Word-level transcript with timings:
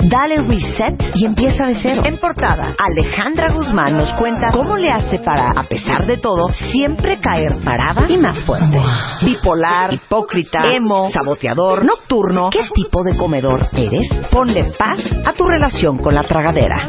Dale 0.00 0.42
reset 0.42 1.02
y 1.14 1.26
empieza 1.26 1.66
de 1.66 1.74
cero. 1.74 2.02
En 2.04 2.18
portada, 2.18 2.74
Alejandra 2.78 3.52
Guzmán 3.52 3.96
nos 3.96 4.12
cuenta 4.14 4.48
cómo 4.52 4.76
le 4.76 4.90
hace 4.90 5.18
para, 5.18 5.50
a 5.50 5.62
pesar 5.64 6.06
de 6.06 6.16
todo, 6.16 6.52
siempre 6.52 7.18
caer 7.18 7.56
parada 7.64 8.06
y 8.08 8.18
más 8.18 8.38
fuerte. 8.44 8.78
Bipolar, 9.24 9.92
hipócrita, 9.94 10.60
emo, 10.72 11.10
saboteador, 11.10 11.84
nocturno. 11.84 12.50
¿Qué 12.50 12.64
tipo 12.74 13.02
de 13.02 13.16
comedor 13.16 13.66
eres? 13.72 14.26
Ponle 14.30 14.72
paz 14.78 15.00
a 15.24 15.32
tu 15.32 15.44
relación 15.44 15.98
con 15.98 16.14
la 16.14 16.22
tragadera. 16.22 16.88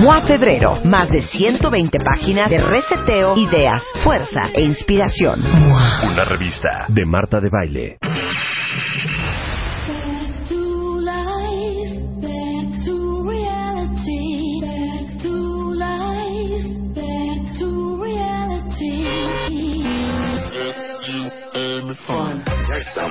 MOA 0.00 0.22
Febrero, 0.22 0.78
más 0.84 1.10
de 1.10 1.22
120 1.22 1.98
páginas 2.00 2.50
de 2.50 2.58
reseteo, 2.58 3.36
ideas, 3.36 3.82
fuerza 4.02 4.48
e 4.54 4.62
inspiración. 4.62 5.40
Una 5.40 6.24
revista 6.24 6.86
de 6.88 7.04
Marta 7.04 7.40
de 7.40 7.48
Baile. 7.50 7.98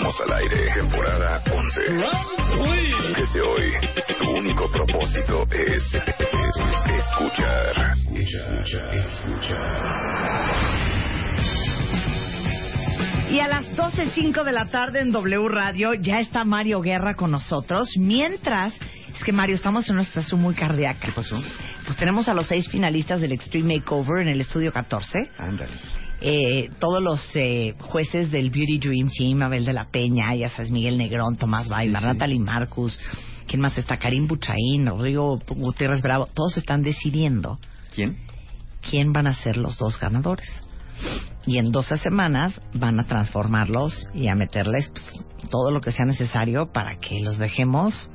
Estamos 0.07 0.21
al 0.21 0.37
aire, 0.41 0.73
temporada 0.73 1.43
11. 1.51 1.81
Desde 3.15 3.41
hoy, 3.41 3.73
tu 4.17 4.31
único 4.37 4.71
propósito 4.71 5.45
es, 5.51 5.83
es 5.93 6.03
escuchar. 6.97 7.95
Y 13.29 13.39
a 13.39 13.47
las 13.47 13.65
12.05 13.75 14.43
de 14.43 14.51
la 14.51 14.65
tarde 14.67 15.01
en 15.01 15.11
W 15.11 15.49
Radio 15.49 15.93
ya 15.93 16.19
está 16.19 16.45
Mario 16.45 16.81
Guerra 16.81 17.15
con 17.15 17.31
nosotros. 17.31 17.89
Mientras, 17.97 18.73
es 19.13 19.23
que 19.23 19.33
Mario, 19.33 19.55
estamos 19.55 19.89
en 19.89 19.95
una 19.95 20.03
situación 20.03 20.41
muy 20.41 20.55
cardíaca. 20.55 20.99
¿Qué 21.07 21.11
pasó? 21.11 21.35
Pues 21.85 21.97
tenemos 21.97 22.29
a 22.29 22.33
los 22.33 22.47
seis 22.47 22.69
finalistas 22.69 23.19
del 23.19 23.33
Extreme 23.33 23.75
Makeover 23.75 24.21
en 24.21 24.29
el 24.29 24.41
estudio 24.41 24.71
14. 24.71 25.19
Ándale. 25.37 25.71
Eh, 26.19 26.69
todos 26.79 27.01
los 27.01 27.35
eh, 27.35 27.75
jueces 27.79 28.31
del 28.31 28.49
Beauty 28.49 28.79
Dream 28.79 29.09
Team, 29.15 29.41
Abel 29.43 29.65
de 29.65 29.73
la 29.73 29.89
Peña, 29.89 30.33
ya 30.35 30.49
sabes, 30.49 30.71
Miguel 30.71 30.97
Negrón, 30.97 31.35
Tomás 31.35 31.67
Sí, 31.67 31.73
sí. 31.73 31.89
Natalie 31.89 32.39
Marcus, 32.39 32.99
¿quién 33.47 33.61
más 33.61 33.77
está? 33.77 33.97
Karim 33.97 34.27
Buchaín, 34.27 34.87
Rodrigo 34.87 35.39
Gutiérrez 35.47 36.01
Bravo. 36.01 36.27
Todos 36.33 36.57
están 36.57 36.81
decidiendo 36.81 37.59
¿Quién? 37.93 38.17
quién 38.89 39.13
van 39.13 39.27
a 39.27 39.35
ser 39.35 39.57
los 39.57 39.77
dos 39.77 39.99
ganadores. 39.99 40.47
Y 41.45 41.59
en 41.59 41.71
12 41.71 41.99
semanas 41.99 42.59
van 42.73 42.99
a 42.99 43.03
transformarlos 43.03 44.07
y 44.13 44.27
a 44.27 44.35
meterles 44.35 44.89
pues, 44.89 45.05
todo 45.51 45.71
lo 45.71 45.81
que 45.81 45.91
sea 45.91 46.05
necesario 46.05 46.71
para 46.73 46.97
que 46.99 47.19
los 47.21 47.37
dejemos 47.37 48.09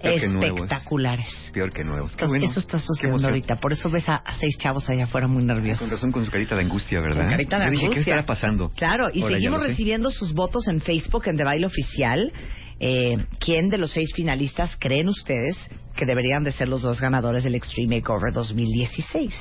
Peor 0.00 0.20
que 0.20 0.26
espectaculares. 0.26 1.28
Peor 1.52 1.72
que 1.72 1.82
nuevos. 1.82 2.10
Qué 2.12 2.24
Entonces, 2.24 2.28
bueno. 2.40 2.50
eso 2.50 2.60
está 2.60 2.78
sucediendo 2.78 3.26
ahorita. 3.28 3.56
Por 3.56 3.72
eso 3.72 3.88
ves 3.88 4.08
a, 4.08 4.16
a 4.16 4.34
seis 4.38 4.56
chavos 4.58 4.88
allá 4.90 5.04
afuera 5.04 5.26
muy 5.26 5.42
nerviosos. 5.44 5.80
Con 5.80 5.90
razón 5.90 6.12
con 6.12 6.24
su 6.24 6.30
carita 6.30 6.54
de 6.54 6.62
angustia, 6.62 7.00
¿verdad? 7.00 7.22
Con 7.22 7.30
carita 7.30 7.58
de 7.58 7.64
Yo 7.64 7.70
dije, 7.70 7.80
¿qué 7.80 7.86
angustia. 7.86 8.12
estará 8.14 8.26
pasando? 8.26 8.68
Claro, 8.76 9.08
y 9.12 9.22
Ahora 9.22 9.34
seguimos 9.34 9.62
recibiendo 9.62 10.10
sus 10.10 10.34
votos 10.34 10.68
en 10.68 10.80
Facebook, 10.80 11.22
en 11.28 11.36
The 11.36 11.44
Baile 11.44 11.66
Oficial. 11.66 12.32
Eh, 12.78 13.16
¿Quién 13.40 13.70
de 13.70 13.78
los 13.78 13.90
seis 13.92 14.12
finalistas 14.14 14.76
creen 14.78 15.08
ustedes 15.08 15.56
que 15.96 16.04
deberían 16.04 16.44
de 16.44 16.52
ser 16.52 16.68
los 16.68 16.82
dos 16.82 17.00
ganadores 17.00 17.42
del 17.44 17.54
Extreme 17.54 17.96
Makeover 17.96 18.34
2016? 18.34 19.32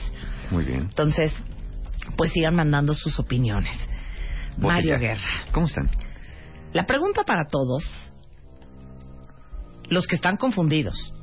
Muy 0.52 0.64
bien. 0.64 0.80
Entonces, 0.84 1.34
pues 2.16 2.32
sigan 2.32 2.56
mandando 2.56 2.94
sus 2.94 3.20
opiniones. 3.20 3.76
Mario 4.58 4.94
ya. 4.94 5.00
Guerra. 5.00 5.30
¿Cómo 5.52 5.66
están? 5.66 5.90
La 6.72 6.86
pregunta 6.86 7.24
para 7.26 7.46
todos, 7.46 7.84
los 9.90 10.08
que 10.08 10.16
están 10.16 10.38
confundidos. 10.38 11.14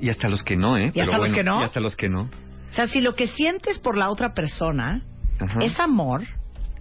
Y 0.00 0.08
hasta 0.08 0.28
los 0.28 0.42
que 0.42 0.56
no, 0.56 0.76
¿eh? 0.78 0.90
¿Y 0.94 1.00
hasta 1.00 1.18
los 1.18 1.32
que 1.32 1.42
no? 1.44 1.60
Y 1.60 1.64
hasta 1.64 1.80
los 1.80 1.96
que 1.96 2.08
no. 2.08 2.22
O 2.22 2.72
sea, 2.72 2.86
si 2.86 3.00
lo 3.00 3.14
que 3.14 3.26
sientes 3.28 3.78
por 3.78 3.96
la 3.96 4.10
otra 4.10 4.32
persona 4.34 5.02
Ajá. 5.40 5.58
es 5.62 5.78
amor 5.80 6.22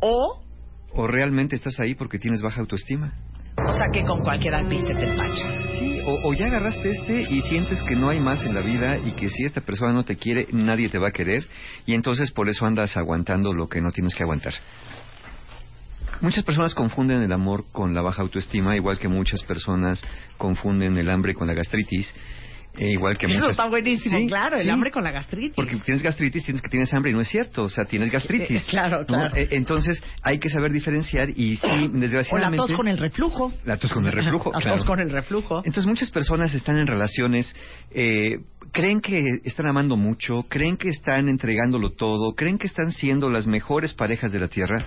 o, 0.02 0.42
O 0.94 1.08
realmente 1.08 1.56
estás 1.56 1.80
ahí 1.80 1.96
porque 1.96 2.20
tienes 2.20 2.42
baja 2.42 2.62
autoestima. 2.62 3.14
o 3.68 3.74
sea, 3.74 3.88
que 3.92 4.04
con 4.04 4.22
cualquier 4.22 4.54
alpiste 4.56 4.94
te 4.94 5.10
empachas. 5.10 5.56
Sí, 5.80 6.00
o, 6.06 6.28
o 6.30 6.34
ya 6.34 6.46
agarraste 6.48 6.92
este 6.92 7.22
y 7.22 7.42
sientes 7.42 7.82
que 7.84 7.96
no 7.96 8.10
hay 8.10 8.20
más 8.20 8.46
en 8.46 8.54
la 8.54 8.62
vida 8.62 8.98
y 8.98 9.12
que 9.14 9.28
si 9.30 9.44
esta 9.46 9.62
persona 9.62 9.94
no 9.94 10.04
te 10.04 10.16
quiere, 10.18 10.48
nadie 10.52 10.90
te 10.90 10.98
va 11.00 11.08
a 11.10 11.12
querer 11.12 11.46
y 11.86 11.94
entonces 11.94 12.32
por 12.32 12.50
eso 12.50 12.66
andas 12.66 12.96
aguantando 12.98 13.54
lo 13.54 13.68
que 13.68 13.82
no 13.82 13.90
tienes 13.92 14.14
que 14.16 14.24
aguantar. 14.24 14.54
Muchas 16.22 16.44
personas 16.44 16.74
confunden 16.74 17.22
el 17.22 17.32
amor 17.32 17.66
con 17.72 17.94
la 17.94 18.02
baja 18.02 18.22
autoestima, 18.22 18.76
igual 18.76 19.00
que 19.00 19.08
muchas 19.08 19.42
personas 19.44 20.04
confunden 20.38 20.98
el 20.98 21.10
hambre 21.10 21.34
con 21.34 21.48
la 21.48 21.54
gastritis, 21.54 22.14
e 22.78 22.92
igual 22.92 23.18
que 23.18 23.26
Eso 23.26 23.36
muchas... 23.36 23.52
está 23.52 23.68
buenísimo, 23.68 24.18
Sí, 24.18 24.28
claro, 24.28 24.56
el 24.58 24.64
sí. 24.64 24.70
hambre 24.70 24.92
con 24.92 25.04
la 25.04 25.12
gastritis. 25.12 25.56
Porque 25.56 25.76
tienes 25.78 26.04
gastritis, 26.04 26.46
tienes 26.46 26.62
que 26.62 26.70
tienes 26.70 26.94
hambre 26.94 27.12
y 27.12 27.14
no 27.14 27.22
es 27.22 27.28
cierto, 27.28 27.64
o 27.64 27.70
sea, 27.70 27.84
tienes 27.86 28.12
gastritis. 28.12 28.62
Eh, 28.62 28.66
claro, 28.70 29.00
¿no? 29.00 29.06
claro. 29.06 29.36
Eh, 29.36 29.48
Entonces 29.52 30.02
hay 30.22 30.40
que 30.40 30.50
saber 30.50 30.72
diferenciar 30.72 31.30
y 31.30 31.58
sí, 31.58 31.68
o 31.68 31.94
la 31.94 32.00
desgraciadamente... 32.00 32.68
tos 32.68 32.76
con 32.78 32.88
el 32.88 32.98
reflujo. 32.98 33.52
La 33.66 33.78
tos 33.78 33.92
con 33.92 34.06
el 34.06 34.12
reflujo, 34.12 34.52
La 34.54 34.60
claro. 34.62 34.78
tos 34.78 34.86
con 34.86 35.00
el 35.00 35.10
reflujo. 35.10 35.58
Entonces 35.66 35.88
muchas 35.88 36.12
personas 36.12 36.54
están 36.54 36.78
en 36.78 36.88
relaciones, 36.88 37.54
eh, 37.92 38.40
creen 38.72 39.02
que 39.02 39.20
están 39.44 39.68
amando 39.68 39.98
mucho, 39.98 40.44
creen 40.48 40.78
que 40.78 40.90
están 40.90 41.28
entregándolo 41.30 41.92
todo, 41.92 42.34
creen 42.36 42.58
que 42.58 42.68
están 42.68 42.92
siendo 42.92 43.30
las 43.30 43.48
mejores 43.48 43.94
parejas 43.94 44.32
de 44.32 44.40
la 44.40 44.48
Tierra 44.48 44.84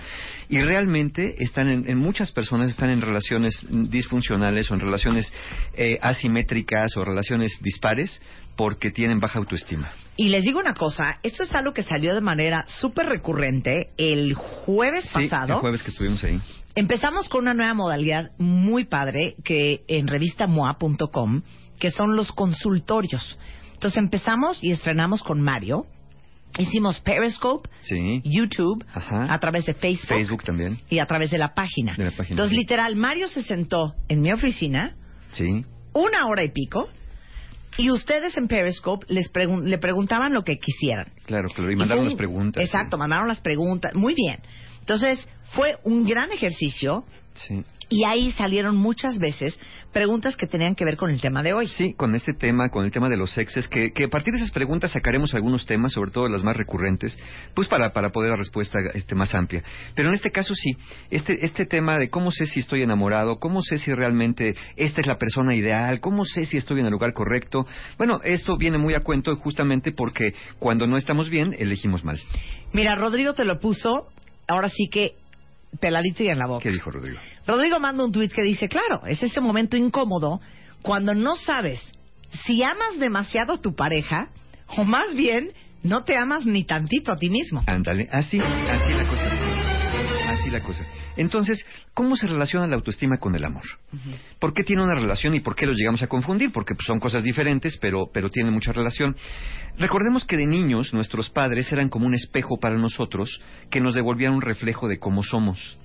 y 0.49 0.61
realmente 0.61 1.35
están 1.39 1.67
en, 1.69 1.89
en 1.89 1.97
muchas 1.97 2.31
personas 2.31 2.69
están 2.69 2.89
en 2.89 3.01
relaciones 3.01 3.65
disfuncionales 3.69 4.69
o 4.71 4.73
en 4.73 4.79
relaciones 4.79 5.31
eh, 5.75 5.97
asimétricas 6.01 6.95
o 6.97 7.03
relaciones 7.05 7.57
dispares 7.61 8.21
porque 8.55 8.91
tienen 8.91 9.19
baja 9.19 9.39
autoestima. 9.39 9.89
Y 10.15 10.29
les 10.29 10.43
digo 10.43 10.59
una 10.59 10.75
cosa, 10.75 11.19
esto 11.23 11.43
es 11.43 11.53
algo 11.55 11.73
que 11.73 11.81
salió 11.83 12.13
de 12.13 12.21
manera 12.21 12.65
súper 12.67 13.07
recurrente 13.07 13.89
el 13.97 14.35
jueves 14.35 15.05
Sí, 15.05 15.27
pasado. 15.27 15.55
el 15.55 15.59
jueves 15.59 15.81
que 15.81 15.89
estuvimos 15.89 16.23
ahí. 16.23 16.39
Empezamos 16.75 17.27
con 17.29 17.41
una 17.41 17.53
nueva 17.53 17.73
modalidad 17.73 18.31
muy 18.37 18.85
padre 18.85 19.35
que 19.43 19.81
en 19.87 20.07
revistamoa.com, 20.07 21.41
que 21.79 21.89
son 21.91 22.15
los 22.15 22.31
consultorios. 22.31 23.37
Entonces 23.83 23.97
empezamos 24.01 24.63
y 24.63 24.71
estrenamos 24.71 25.21
con 25.23 25.41
Mario. 25.41 25.85
Hicimos 26.57 27.01
Periscope, 27.01 27.69
Sí. 27.81 28.21
YouTube, 28.23 28.81
Ajá. 28.93 29.33
a 29.33 29.37
través 29.41 29.65
de 29.65 29.73
Facebook, 29.73 30.07
Facebook 30.07 30.43
también. 30.45 30.77
y 30.89 30.99
a 30.99 31.05
través 31.05 31.31
de 31.31 31.37
la 31.37 31.53
página. 31.53 31.93
De 31.97 32.05
la 32.05 32.11
página, 32.11 32.29
Entonces, 32.35 32.57
literal, 32.57 32.95
Mario 32.95 33.27
se 33.27 33.43
sentó 33.43 33.93
en 34.07 34.21
mi 34.21 34.31
oficina 34.31 34.95
Sí. 35.33 35.65
una 35.91 36.27
hora 36.27 36.45
y 36.45 36.51
pico 36.53 36.87
y 37.77 37.91
ustedes 37.91 38.37
en 38.37 38.47
Periscope 38.47 39.05
les 39.09 39.29
pregun- 39.33 39.65
le 39.65 39.77
preguntaban 39.79 40.31
lo 40.31 40.43
que 40.43 40.55
quisieran. 40.59 41.07
Claro, 41.25 41.49
claro. 41.49 41.69
Y 41.69 41.73
Y 41.73 41.75
mandaron 41.75 42.03
fue 42.03 42.05
las 42.05 42.13
un- 42.13 42.17
preguntas. 42.19 42.63
Exacto, 42.63 42.97
mandaron 42.97 43.27
las 43.27 43.41
preguntas. 43.41 43.93
Muy 43.95 44.13
bien. 44.15 44.39
Entonces, 44.79 45.27
fue 45.55 45.75
un 45.83 46.05
gran 46.05 46.31
ejercicio 46.31 47.03
Sí. 47.33 47.65
y 47.89 48.05
ahí 48.05 48.31
salieron 48.31 48.77
muchas 48.77 49.19
veces 49.19 49.59
preguntas 49.93 50.35
que 50.35 50.47
tenían 50.47 50.75
que 50.75 50.83
ver 50.83 50.97
con 50.97 51.09
el 51.09 51.21
tema 51.21 51.41
de 51.43 51.53
hoy. 51.53 51.67
Sí, 51.67 51.93
con 51.93 52.15
este 52.15 52.33
tema, 52.33 52.69
con 52.69 52.83
el 52.83 52.91
tema 52.91 53.07
de 53.07 53.15
los 53.15 53.31
sexes, 53.31 53.67
que, 53.69 53.91
que 53.91 54.05
a 54.05 54.07
partir 54.09 54.33
de 54.33 54.39
esas 54.39 54.51
preguntas 54.51 54.91
sacaremos 54.91 55.33
algunos 55.33 55.65
temas, 55.65 55.93
sobre 55.93 56.11
todo 56.11 56.27
las 56.27 56.43
más 56.43 56.57
recurrentes, 56.57 57.17
pues 57.53 57.67
para, 57.67 57.91
para 57.91 58.09
poder 58.09 58.31
dar 58.31 58.39
respuesta 58.39 58.79
este, 58.93 59.15
más 59.15 59.33
amplia. 59.35 59.63
Pero 59.95 60.09
en 60.09 60.15
este 60.15 60.31
caso 60.31 60.53
sí, 60.55 60.71
este, 61.09 61.45
este 61.45 61.65
tema 61.65 61.97
de 61.97 62.09
cómo 62.09 62.31
sé 62.31 62.45
si 62.47 62.59
estoy 62.59 62.81
enamorado, 62.81 63.39
cómo 63.39 63.61
sé 63.61 63.77
si 63.77 63.93
realmente 63.93 64.55
esta 64.75 65.01
es 65.01 65.07
la 65.07 65.17
persona 65.17 65.55
ideal, 65.55 65.99
cómo 65.99 66.25
sé 66.25 66.45
si 66.45 66.57
estoy 66.57 66.79
en 66.79 66.87
el 66.87 66.91
lugar 66.91 67.13
correcto, 67.13 67.65
bueno, 67.97 68.19
esto 68.23 68.57
viene 68.57 68.77
muy 68.77 68.95
a 68.95 69.01
cuento 69.01 69.33
justamente 69.35 69.91
porque 69.91 70.33
cuando 70.59 70.87
no 70.87 70.97
estamos 70.97 71.29
bien, 71.29 71.55
elegimos 71.57 72.03
mal. 72.03 72.19
Mira, 72.73 72.95
Rodrigo 72.95 73.33
te 73.33 73.45
lo 73.45 73.59
puso, 73.59 74.07
ahora 74.47 74.69
sí 74.69 74.89
que 74.91 75.22
peladito 75.79 76.23
y 76.23 76.29
en 76.29 76.39
la 76.39 76.47
boca. 76.47 76.63
¿Qué 76.63 76.71
dijo 76.71 76.91
Rodrigo? 76.91 77.19
Rodrigo 77.45 77.79
manda 77.79 78.03
un 78.03 78.11
tuit 78.11 78.31
que 78.31 78.43
dice, 78.43 78.67
claro, 78.67 79.05
es 79.05 79.21
ese 79.21 79.41
momento 79.41 79.77
incómodo 79.77 80.39
cuando 80.81 81.13
no 81.13 81.35
sabes 81.35 81.81
si 82.45 82.63
amas 82.63 82.99
demasiado 82.99 83.53
a 83.53 83.61
tu 83.61 83.75
pareja 83.75 84.29
o 84.77 84.83
más 84.83 85.13
bien 85.15 85.53
no 85.83 86.03
te 86.03 86.17
amas 86.17 86.45
ni 86.45 86.63
tantito 86.63 87.11
a 87.11 87.17
ti 87.17 87.29
mismo. 87.29 87.61
Ándale, 87.67 88.07
así, 88.11 88.39
así 88.39 88.91
la 88.91 89.07
cosa. 89.07 89.82
Así 90.33 90.49
la 90.49 90.61
cosa. 90.61 90.85
Entonces, 91.15 91.63
¿cómo 91.93 92.15
se 92.15 92.25
relaciona 92.25 92.65
la 92.67 92.75
autoestima 92.75 93.17
con 93.17 93.35
el 93.35 93.45
amor? 93.45 93.63
¿Por 94.39 94.53
qué 94.53 94.63
tiene 94.63 94.83
una 94.83 94.95
relación 94.95 95.35
y 95.35 95.41
por 95.41 95.55
qué 95.55 95.65
los 95.65 95.77
llegamos 95.77 96.01
a 96.01 96.07
confundir? 96.07 96.51
Porque 96.51 96.73
pues, 96.73 96.87
son 96.87 96.99
cosas 96.99 97.23
diferentes, 97.23 97.77
pero, 97.77 98.09
pero 98.11 98.29
tienen 98.29 98.53
mucha 98.53 98.71
relación. 98.71 99.15
Recordemos 99.77 100.25
que 100.25 100.37
de 100.37 100.47
niños 100.47 100.93
nuestros 100.93 101.29
padres 101.29 101.71
eran 101.71 101.89
como 101.89 102.07
un 102.07 102.15
espejo 102.15 102.57
para 102.59 102.77
nosotros 102.77 103.41
que 103.69 103.79
nos 103.79 103.93
devolvían 103.93 104.33
un 104.33 104.41
reflejo 104.41 104.87
de 104.87 104.97
cómo 104.97 105.21
somos. 105.23 105.77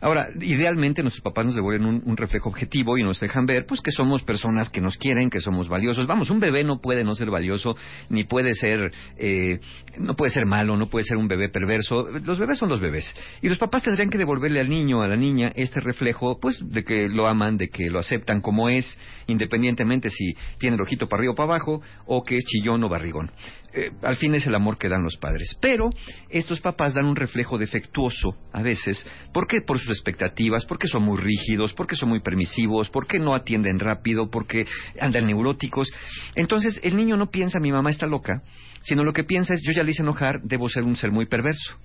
Ahora, 0.00 0.30
idealmente 0.40 1.02
nuestros 1.02 1.22
papás 1.22 1.46
nos 1.46 1.54
devuelven 1.54 2.02
un, 2.04 2.16
reflejo 2.16 2.48
objetivo 2.48 2.96
y 2.96 3.02
nos 3.02 3.20
dejan 3.20 3.44
ver, 3.44 3.66
pues, 3.66 3.82
que 3.82 3.90
somos 3.90 4.22
personas 4.22 4.70
que 4.70 4.80
nos 4.80 4.96
quieren, 4.96 5.28
que 5.28 5.40
somos 5.40 5.68
valiosos. 5.68 6.06
Vamos, 6.06 6.30
un 6.30 6.40
bebé 6.40 6.64
no 6.64 6.80
puede 6.80 7.04
no 7.04 7.14
ser 7.14 7.30
valioso, 7.30 7.76
ni 8.08 8.24
puede 8.24 8.54
ser, 8.54 8.92
eh, 9.18 9.60
no 9.98 10.14
puede 10.16 10.32
ser 10.32 10.46
malo, 10.46 10.76
no 10.76 10.88
puede 10.88 11.04
ser 11.04 11.18
un 11.18 11.28
bebé 11.28 11.50
perverso. 11.50 12.08
Los 12.24 12.38
bebés 12.38 12.58
son 12.58 12.70
los 12.70 12.80
bebés. 12.80 13.14
Y 13.42 13.48
los 13.48 13.58
papás 13.58 13.82
tendrían 13.82 14.08
que 14.08 14.18
devolverle 14.18 14.60
al 14.60 14.70
niño, 14.70 15.02
a 15.02 15.08
la 15.08 15.16
niña, 15.16 15.52
este 15.54 15.80
reflejo, 15.80 16.40
pues, 16.40 16.58
de 16.62 16.82
que 16.82 17.08
lo 17.08 17.26
aman, 17.26 17.58
de 17.58 17.68
que 17.68 17.90
lo 17.90 17.98
aceptan 17.98 18.40
como 18.40 18.70
es, 18.70 18.98
independientemente 19.26 20.08
si 20.08 20.34
tiene 20.58 20.76
el 20.76 20.82
ojito 20.82 21.08
para 21.08 21.20
arriba 21.20 21.32
o 21.32 21.36
para 21.36 21.54
abajo, 21.54 21.82
o 22.06 22.22
que 22.24 22.36
es 22.36 22.44
chillón 22.44 22.82
o 22.84 22.88
barrigón. 22.88 23.30
Eh, 23.72 23.92
al 24.02 24.16
fin 24.16 24.34
es 24.34 24.46
el 24.46 24.54
amor 24.54 24.78
que 24.78 24.88
dan 24.88 25.02
los 25.02 25.16
padres. 25.16 25.56
Pero 25.60 25.90
estos 26.28 26.60
papás 26.60 26.94
dan 26.94 27.06
un 27.06 27.16
reflejo 27.16 27.58
defectuoso 27.58 28.36
a 28.52 28.62
veces. 28.62 29.06
¿Por 29.32 29.46
qué? 29.46 29.60
Por 29.60 29.78
sus 29.78 29.90
expectativas, 29.90 30.66
porque 30.66 30.88
son 30.88 31.04
muy 31.04 31.18
rígidos, 31.18 31.72
porque 31.72 31.96
son 31.96 32.08
muy 32.08 32.20
permisivos, 32.20 32.90
porque 32.90 33.18
no 33.18 33.34
atienden 33.34 33.78
rápido, 33.78 34.30
porque 34.30 34.66
andan 35.00 35.26
neuróticos. 35.26 35.88
Entonces 36.34 36.80
el 36.82 36.96
niño 36.96 37.16
no 37.16 37.30
piensa 37.30 37.60
mi 37.60 37.70
mamá 37.70 37.90
está 37.90 38.06
loca, 38.06 38.42
sino 38.82 39.04
lo 39.04 39.12
que 39.12 39.24
piensa 39.24 39.54
es 39.54 39.62
yo 39.62 39.72
ya 39.72 39.82
le 39.82 39.92
hice 39.92 40.02
enojar, 40.02 40.40
debo 40.42 40.68
ser 40.68 40.82
un 40.82 40.96
ser 40.96 41.12
muy 41.12 41.26
perverso. 41.26 41.76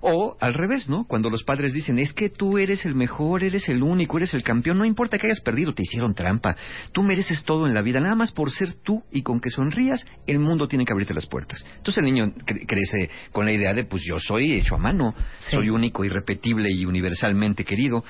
O 0.00 0.36
al 0.40 0.54
revés, 0.54 0.88
¿no? 0.88 1.04
Cuando 1.06 1.30
los 1.30 1.42
padres 1.44 1.72
dicen, 1.72 1.98
es 1.98 2.12
que 2.12 2.28
tú 2.28 2.58
eres 2.58 2.84
el 2.84 2.94
mejor, 2.94 3.42
eres 3.44 3.68
el 3.68 3.82
único, 3.82 4.18
eres 4.18 4.34
el 4.34 4.42
campeón, 4.42 4.78
no 4.78 4.84
importa 4.84 5.18
que 5.18 5.26
hayas 5.26 5.40
perdido, 5.40 5.72
te 5.74 5.82
hicieron 5.82 6.14
trampa. 6.14 6.56
Tú 6.92 7.02
mereces 7.02 7.44
todo 7.44 7.66
en 7.66 7.74
la 7.74 7.82
vida, 7.82 8.00
nada 8.00 8.14
más 8.14 8.32
por 8.32 8.50
ser 8.50 8.72
tú 8.82 9.02
y 9.10 9.22
con 9.22 9.40
que 9.40 9.50
sonrías, 9.50 10.04
el 10.26 10.38
mundo 10.38 10.68
tiene 10.68 10.84
que 10.84 10.92
abrirte 10.92 11.14
las 11.14 11.26
puertas. 11.26 11.64
Entonces 11.76 11.98
el 11.98 12.04
niño 12.04 12.26
cre- 12.44 12.66
crece 12.66 13.10
con 13.32 13.46
la 13.46 13.52
idea 13.52 13.72
de, 13.74 13.84
pues 13.84 14.02
yo 14.04 14.18
soy 14.18 14.52
hecho 14.52 14.74
a 14.74 14.78
mano, 14.78 15.14
Sí. 15.38 15.56
soy 15.56 15.70
único, 15.70 16.04
irrepetible 16.04 16.70
y 16.70 16.84
universalmente 16.84 17.64
querido. 17.64 18.04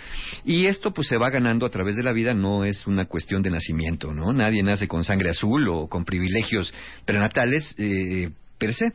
Y 0.45 0.67
esto 0.67 0.93
pues 0.93 1.09
se 1.09 1.17
va 1.19 1.31
ganando 1.31 1.67
a 1.67 1.71
través 1.71 1.97
de 1.97 2.03
la 2.03 2.13
vida, 2.13 2.35
no 2.35 2.65
es 2.65 2.87
una 2.87 3.07
cuestión 3.07 3.43
de 3.43 3.51
nacimiento, 3.51 4.13
¿no? 4.13 4.33
Nadie 4.33 4.63
nace 4.63 4.89
con 4.89 5.05
sangre 5.05 5.31
azul 5.31 5.69
o 5.69 5.89
con 5.89 6.05
privilegios 6.05 6.73
prenatales 7.05 7.75
eh, 7.79 8.31
per 8.59 8.75
se. 8.75 8.87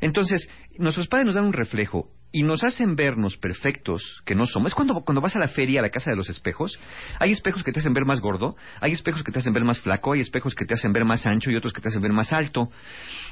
Entonces, 0.00 0.48
nuestros 0.78 1.06
padres 1.08 1.26
nos 1.26 1.34
dan 1.36 1.44
un 1.44 1.52
reflejo 1.52 2.08
y 2.34 2.42
nos 2.42 2.64
hacen 2.64 2.96
vernos 2.96 3.36
perfectos 3.36 4.20
que 4.24 4.34
no 4.34 4.44
somos. 4.44 4.72
Es 4.72 4.74
cuando, 4.74 5.02
cuando 5.02 5.20
vas 5.20 5.36
a 5.36 5.38
la 5.38 5.46
feria, 5.46 5.78
a 5.78 5.82
la 5.82 5.90
casa 5.90 6.10
de 6.10 6.16
los 6.16 6.28
espejos, 6.28 6.76
hay 7.20 7.30
espejos 7.30 7.62
que 7.62 7.70
te 7.70 7.78
hacen 7.78 7.94
ver 7.94 8.04
más 8.04 8.20
gordo, 8.20 8.56
hay 8.80 8.90
espejos 8.90 9.22
que 9.22 9.30
te 9.30 9.38
hacen 9.38 9.52
ver 9.52 9.62
más 9.62 9.78
flaco, 9.78 10.14
hay 10.14 10.20
espejos 10.20 10.52
que 10.56 10.64
te 10.64 10.74
hacen 10.74 10.92
ver 10.92 11.04
más 11.04 11.24
ancho 11.26 11.52
y 11.52 11.54
otros 11.54 11.72
que 11.72 11.80
te 11.80 11.90
hacen 11.90 12.02
ver 12.02 12.12
más 12.12 12.32
alto. 12.32 12.72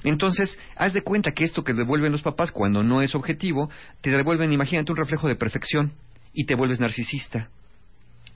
Entonces, 0.05 0.57
haz 0.77 0.93
de 0.93 1.03
cuenta 1.03 1.33
que 1.33 1.43
esto 1.43 1.65
que 1.65 1.75
devuelven 1.75 2.13
los 2.13 2.23
papás 2.23 2.53
cuando 2.53 2.85
no 2.85 3.03
es 3.03 3.17
objetivo, 3.17 3.71
te 4.03 4.11
devuelven, 4.11 4.53
imagínate, 4.53 4.93
un 4.93 4.99
reflejo 4.99 5.27
de 5.27 5.35
perfección 5.35 5.95
y 6.33 6.47
te 6.47 6.55
vuelves 6.55 6.79
narcisista. 6.79 7.49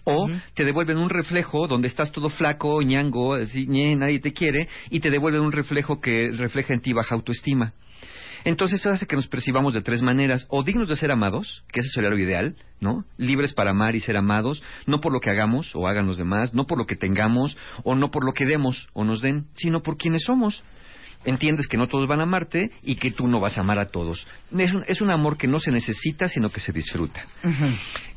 O 0.03 0.29
te 0.55 0.65
devuelven 0.65 0.99
un 0.99 1.11
reflejo 1.11 1.69
donde 1.69 1.87
estás 1.87 2.11
todo 2.11 2.29
flaco, 2.29 2.83
ñango, 2.83 3.35
así, 3.35 3.69
ñe, 3.69 3.95
nadie 3.95 4.19
te 4.19 4.33
quiere, 4.33 4.69
y 4.91 4.99
te 4.99 5.13
devuelven 5.13 5.43
un 5.43 5.53
reflejo 5.53 6.01
que 6.01 6.33
refleja 6.33 6.75
en 6.75 6.81
ti 6.81 6.93
baja 6.93 7.15
autoestima. 7.15 7.73
Entonces 8.47 8.79
eso 8.79 8.91
hace 8.91 9.07
que 9.07 9.17
nos 9.17 9.27
percibamos 9.27 9.75
de 9.75 9.83
tres 9.83 10.03
maneras, 10.03 10.47
o 10.51 10.63
dignos 10.63 10.89
de 10.89 10.95
ser 10.95 11.11
amados, 11.11 11.65
que 11.73 11.81
ese 11.81 11.89
sería 11.89 12.11
lo 12.11 12.17
ideal, 12.17 12.55
¿no? 12.79 13.05
Libres 13.17 13.53
para 13.53 13.73
amar 13.73 13.97
y 13.97 14.01
ser 14.01 14.17
amados, 14.17 14.63
no 14.87 15.01
por 15.01 15.13
lo 15.13 15.19
que 15.19 15.31
hagamos 15.31 15.75
o 15.75 15.89
hagan 15.89 16.07
los 16.07 16.17
demás, 16.17 16.55
no 16.55 16.65
por 16.65 16.79
lo 16.79 16.87
que 16.87 16.95
tengamos, 16.95 17.57
o 17.83 17.97
no 17.97 18.13
por 18.13 18.25
lo 18.25 18.33
que 18.35 18.47
demos 18.47 18.89
o 18.93 19.03
nos 19.03 19.21
den, 19.21 19.49
sino 19.55 19.83
por 19.83 19.97
quienes 19.97 20.23
somos. 20.23 20.63
Entiendes 21.25 21.67
que 21.67 21.77
no 21.77 21.89
todos 21.89 22.07
van 22.07 22.21
a 22.21 22.23
amarte 22.23 22.71
y 22.85 22.95
que 22.95 23.11
tú 23.11 23.27
no 23.27 23.41
vas 23.41 23.59
a 23.59 23.63
amar 23.63 23.81
a 23.81 23.89
todos. 23.89 24.25
Es 24.57 24.73
un, 24.73 24.85
es 24.87 25.01
un 25.01 25.11
amor 25.11 25.37
que 25.37 25.49
no 25.49 25.59
se 25.59 25.73
necesita, 25.73 26.29
sino 26.29 26.49
que 26.49 26.61
se 26.61 26.71
disfruta. 26.71 27.27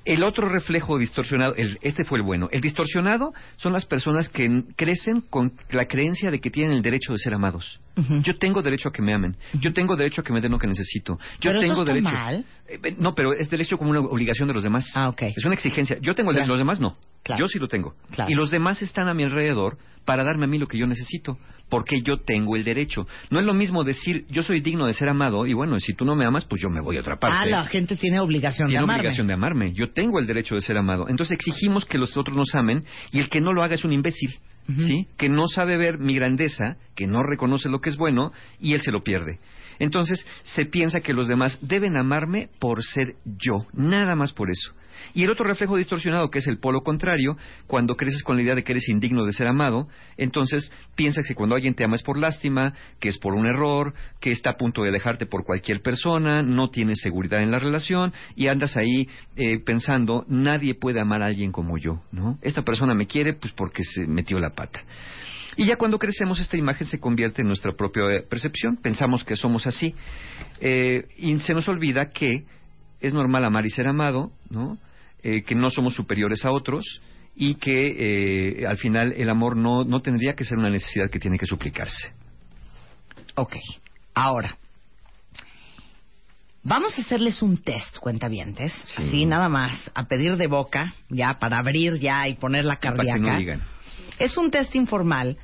El 0.06 0.24
otro 0.24 0.50
reflejo 0.50 0.98
distorsionado, 0.98 1.56
el- 1.56 1.78
este 1.82 2.04
fue 2.04 2.18
el 2.20 2.24
bueno. 2.24 2.50
El 2.52 2.62
distorsionado 2.62 3.34
son 3.58 3.74
las 3.74 3.86
personas 3.86 4.30
que 4.30 4.64
crecen 4.76 5.22
con 5.30 5.54
la 5.72 5.86
creencia 5.86 6.32
de 6.32 6.40
que 6.40 6.50
tienen 6.50 6.78
el 6.78 6.82
derecho 6.82 7.12
de 7.14 7.20
ser 7.20 7.34
amados. 7.34 7.80
Yo 8.22 8.38
tengo 8.38 8.62
derecho 8.62 8.90
a 8.90 8.94
que 8.94 9.02
me 9.02 9.14
amen. 9.14 9.36
Yo 9.60 9.74
tengo 9.74 9.96
derecho 9.98 10.22
a 10.22 10.24
que 10.24 10.32
me 10.32 10.40
den 10.40 10.52
lo 10.52 10.58
que 10.58 10.68
necesito. 10.68 11.20
Yo 11.42 11.52
Pero 11.52 11.60
tengo 11.60 11.84
derecho. 11.84 12.10
mal. 12.10 12.46
Eh, 12.68 12.96
no, 12.98 13.14
pero 13.14 13.34
es 13.34 13.50
derecho 13.50 13.78
como 13.78 13.90
una 13.90 14.00
obligación 14.00 14.48
de 14.48 14.54
los 14.54 14.64
demás. 14.64 14.90
Ah. 14.96 15.14
Es 15.20 15.44
una 15.46 15.54
exigencia. 15.56 15.98
Yo 16.02 16.16
tengo 16.16 16.32
el 16.32 16.38
de 16.38 16.48
los 16.48 16.58
demás 16.58 16.80
no. 16.80 16.96
Claro. 17.24 17.42
Yo 17.42 17.48
sí 17.50 17.60
lo 17.60 17.68
tengo. 17.68 17.94
Claro. 18.12 18.32
Y 18.32 18.36
los 18.36 18.50
demás 18.52 18.82
están 18.82 19.10
a 19.10 19.14
mi 19.14 19.24
alrededor 19.24 19.78
para 20.06 20.24
darme 20.24 20.46
a 20.46 20.48
mí 20.48 20.58
lo 20.58 20.68
que 20.68 20.78
yo 20.78 20.88
necesito, 20.88 21.38
porque 21.70 22.02
yo 22.02 22.18
tengo 22.22 22.56
el 22.56 22.64
derecho. 22.64 23.06
No 23.30 23.40
es 23.40 23.46
lo 23.46 23.54
mismo 23.54 23.84
decir 23.84 24.26
yo 24.30 24.42
soy 24.44 24.62
digno 24.62 24.86
de 24.88 24.94
ser 24.94 25.10
amado 25.10 25.46
y 25.46 25.54
bueno, 25.54 25.78
si 25.80 25.94
tú 25.94 26.06
no 26.06 26.16
me 26.16 26.26
amas, 26.26 26.46
pues 26.46 26.62
yo 26.62 26.70
me 26.70 26.80
voy 26.80 26.96
a 26.98 27.02
otra 27.02 27.18
parte 27.20 27.36
Ah, 27.38 27.46
la 27.46 27.66
gente 27.66 27.98
tiene 27.98 28.20
obligación 28.22 28.70
tiene 28.70 28.80
de 28.80 28.84
amarme. 28.86 29.02
obligación 29.02 29.28
de 29.28 29.34
amarme. 29.34 29.74
Yo 29.74 29.92
tengo 30.00 30.18
el 30.18 30.28
derecho 30.28 30.56
de 30.56 30.62
ser 30.62 30.78
amado. 30.78 31.10
Entonces 31.10 31.36
exigimos 31.36 31.84
que 31.84 31.98
los 31.98 32.16
otros 32.16 32.38
nos 32.38 32.56
amen 32.56 32.86
y 33.12 33.20
el 33.20 33.28
que 33.28 33.42
no 33.42 33.52
lo 33.52 33.64
haga 33.64 33.76
es 33.76 33.84
un 33.84 33.92
imbécil. 33.92 34.34
¿sí? 34.78 35.08
Que 35.18 35.28
no 35.28 35.48
sabe 35.48 35.76
ver 35.76 35.98
mi 35.98 36.16
grandeza, 36.16 36.78
que 36.96 37.06
no 37.06 37.22
reconoce 37.22 37.68
lo 37.68 37.82
que 37.82 37.90
es 37.90 37.98
bueno 37.98 38.32
y 38.62 38.76
él 38.76 38.82
se 38.82 38.92
lo 38.92 39.02
pierde. 39.02 39.40
Entonces 39.78 40.26
se 40.44 40.66
piensa 40.66 41.02
que 41.02 41.12
los 41.12 41.28
demás 41.28 41.60
deben 41.62 41.98
amarme 41.98 42.48
por 42.60 42.82
ser 42.82 43.16
yo, 43.26 43.66
nada 43.74 44.16
más 44.16 44.32
por 44.32 44.50
eso. 44.50 44.72
Y 45.14 45.24
el 45.24 45.30
otro 45.30 45.46
reflejo 45.46 45.78
distorsionado, 45.78 46.30
que 46.30 46.40
es 46.40 46.48
el 46.48 46.60
polo 46.60 46.82
contrario, 46.82 47.38
cuando 47.68 47.96
creces 47.96 48.24
con 48.24 48.36
la 48.36 48.44
idea 48.44 48.56
de 48.56 48.64
que 48.64 48.74
eres 48.74 48.90
indigno 48.90 49.26
de 49.26 49.34
ser 49.34 49.48
amado, 49.48 49.88
entonces 50.18 50.72
piensas 50.96 51.26
que 51.28 51.36
cuando 51.36 51.56
alguien 51.56 51.74
te 51.74 51.84
ama 51.84 51.96
es 51.96 52.04
por 52.04 52.18
lástima, 52.18 52.74
que 53.00 53.10
es 53.10 53.18
por 53.18 53.34
un 53.34 53.48
error, 53.48 53.94
que 54.20 54.32
está 54.32 54.52
a 54.52 54.58
punto 54.58 54.84
de 54.84 54.92
dejarte 54.92 55.26
por 55.26 55.44
cualquier 55.44 55.82
persona, 55.82 56.42
no 56.42 56.70
tienes 56.70 57.00
seguridad 57.02 57.42
en 57.42 57.52
la 57.52 57.60
relación 57.60 58.14
y 58.36 58.48
andas 58.48 58.78
ahí 58.78 59.08
eh, 59.36 59.60
pensando, 59.60 60.26
nadie 60.28 60.76
puede 60.76 61.00
amar 61.00 61.22
a 61.22 61.28
alguien 61.28 61.52
como 61.52 61.78
yo, 61.78 62.02
¿no? 62.12 62.38
Esta 62.42 62.64
persona 62.64 62.94
me 62.94 63.08
quiere 63.08 63.34
pues 63.34 63.54
porque 63.54 63.84
se 63.84 64.06
metió 64.06 64.40
la 64.40 64.52
pata. 64.52 64.82
Y 65.56 65.66
ya 65.66 65.76
cuando 65.76 66.00
crecemos 66.00 66.40
esta 66.40 66.58
imagen 66.58 66.88
se 66.88 67.00
convierte 67.00 67.42
en 67.42 67.48
nuestra 67.48 67.74
propia 67.74 68.04
eh, 68.14 68.22
percepción, 68.22 68.78
pensamos 68.78 69.24
que 69.24 69.36
somos 69.36 69.68
así 69.68 69.94
eh, 70.62 71.08
y 71.18 71.38
se 71.40 71.54
nos 71.54 71.68
olvida 71.68 72.12
que 72.12 72.46
es 73.02 73.14
normal 73.14 73.44
amar 73.46 73.66
y 73.66 73.70
ser 73.70 73.88
amado, 73.88 74.32
¿no? 74.50 74.78
Eh, 75.22 75.44
que 75.44 75.54
no 75.56 75.70
somos 75.70 75.96
superiores 75.96 76.46
a 76.46 76.52
otros 76.52 77.02
y 77.36 77.56
que 77.56 78.60
eh, 78.62 78.66
al 78.68 78.78
final 78.78 79.14
el 79.18 79.30
amor 79.30 79.58
no, 79.58 79.84
no 79.84 80.00
tendría 80.02 80.34
que 80.34 80.46
ser 80.46 80.58
una 80.58 80.70
necesidad 80.70 81.10
que 81.10 81.20
tiene 81.20 81.38
que 81.38 81.46
suplicarse. 81.46 82.14
Ok, 83.36 83.56
ahora. 84.14 84.58
Vamos 86.64 86.98
a 86.98 87.02
hacerles 87.02 87.42
un 87.42 87.58
test, 87.58 87.98
cuentavientes. 88.00 88.74
Sí. 88.96 89.04
Así, 89.04 89.26
nada 89.26 89.48
más, 89.50 89.90
a 89.94 90.08
pedir 90.08 90.36
de 90.36 90.48
boca, 90.48 90.94
ya, 91.10 91.40
para 91.40 91.58
abrir 91.60 92.00
ya 92.00 92.28
y 92.28 92.36
poner 92.36 92.66
la 92.66 92.76
Para 92.80 92.96
cardíaca. 92.98 93.20
que 93.20 93.30
no 93.30 93.38
digan. 93.38 93.62
Es 94.20 94.36
un 94.38 94.52
test 94.52 94.76
informal 94.76 95.38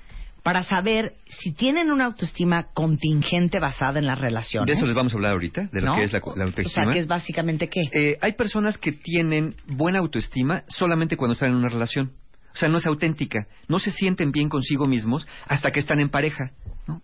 para 0.46 0.62
saber 0.62 1.16
si 1.28 1.54
tienen 1.54 1.90
una 1.90 2.06
autoestima 2.06 2.68
contingente 2.76 3.60
basada 3.60 3.98
en 3.98 4.06
las 4.06 4.22
relaciones. 4.22 4.68
De 4.68 4.74
eso 4.74 4.86
les 4.86 4.94
vamos 4.94 5.12
a 5.12 5.16
hablar 5.16 5.32
ahorita, 5.32 5.70
de 5.72 5.82
lo 5.82 5.88
¿no? 5.88 5.96
que 5.96 6.04
es 6.04 6.14
la, 6.14 6.20
la 6.20 6.24
O 6.24 6.36
sea, 6.36 6.44
autoestima. 6.46 6.94
que 6.94 7.00
es 7.00 7.08
básicamente 7.08 7.68
qué. 7.68 7.82
Eh, 7.92 8.20
hay 8.22 8.34
personas 8.34 8.78
que 8.78 8.92
tienen 8.92 9.56
buena 9.66 9.98
autoestima 9.98 10.62
solamente 10.68 11.18
cuando 11.18 11.34
están 11.34 11.50
en 11.50 11.56
una 11.56 11.70
relación. 11.70 12.12
O 12.54 12.58
sea, 12.58 12.70
no 12.70 12.78
es 12.78 12.86
auténtica. 12.86 13.48
No 13.68 13.80
se 13.80 13.90
sienten 13.90 14.32
bien 14.32 14.48
consigo 14.48 14.86
mismos 14.86 15.26
hasta 15.48 15.72
que 15.72 15.80
están 15.80 16.00
en 16.00 16.10
pareja. 16.10 16.52
¿no? 16.88 17.02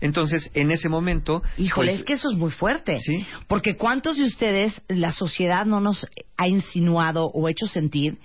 Entonces, 0.00 0.48
en 0.54 0.70
ese 0.70 0.88
momento... 0.88 1.42
Híjole, 1.58 1.90
pues, 1.90 2.00
es 2.02 2.06
que 2.06 2.12
eso 2.12 2.30
es 2.30 2.38
muy 2.38 2.52
fuerte. 2.52 3.00
Sí. 3.00 3.26
Porque 3.48 3.76
¿cuántos 3.76 4.16
de 4.16 4.26
ustedes 4.26 4.80
la 4.86 5.10
sociedad 5.10 5.66
no 5.66 5.80
nos 5.80 6.06
ha 6.36 6.46
insinuado 6.46 7.26
o 7.26 7.48
hecho 7.48 7.66
sentir 7.66 8.18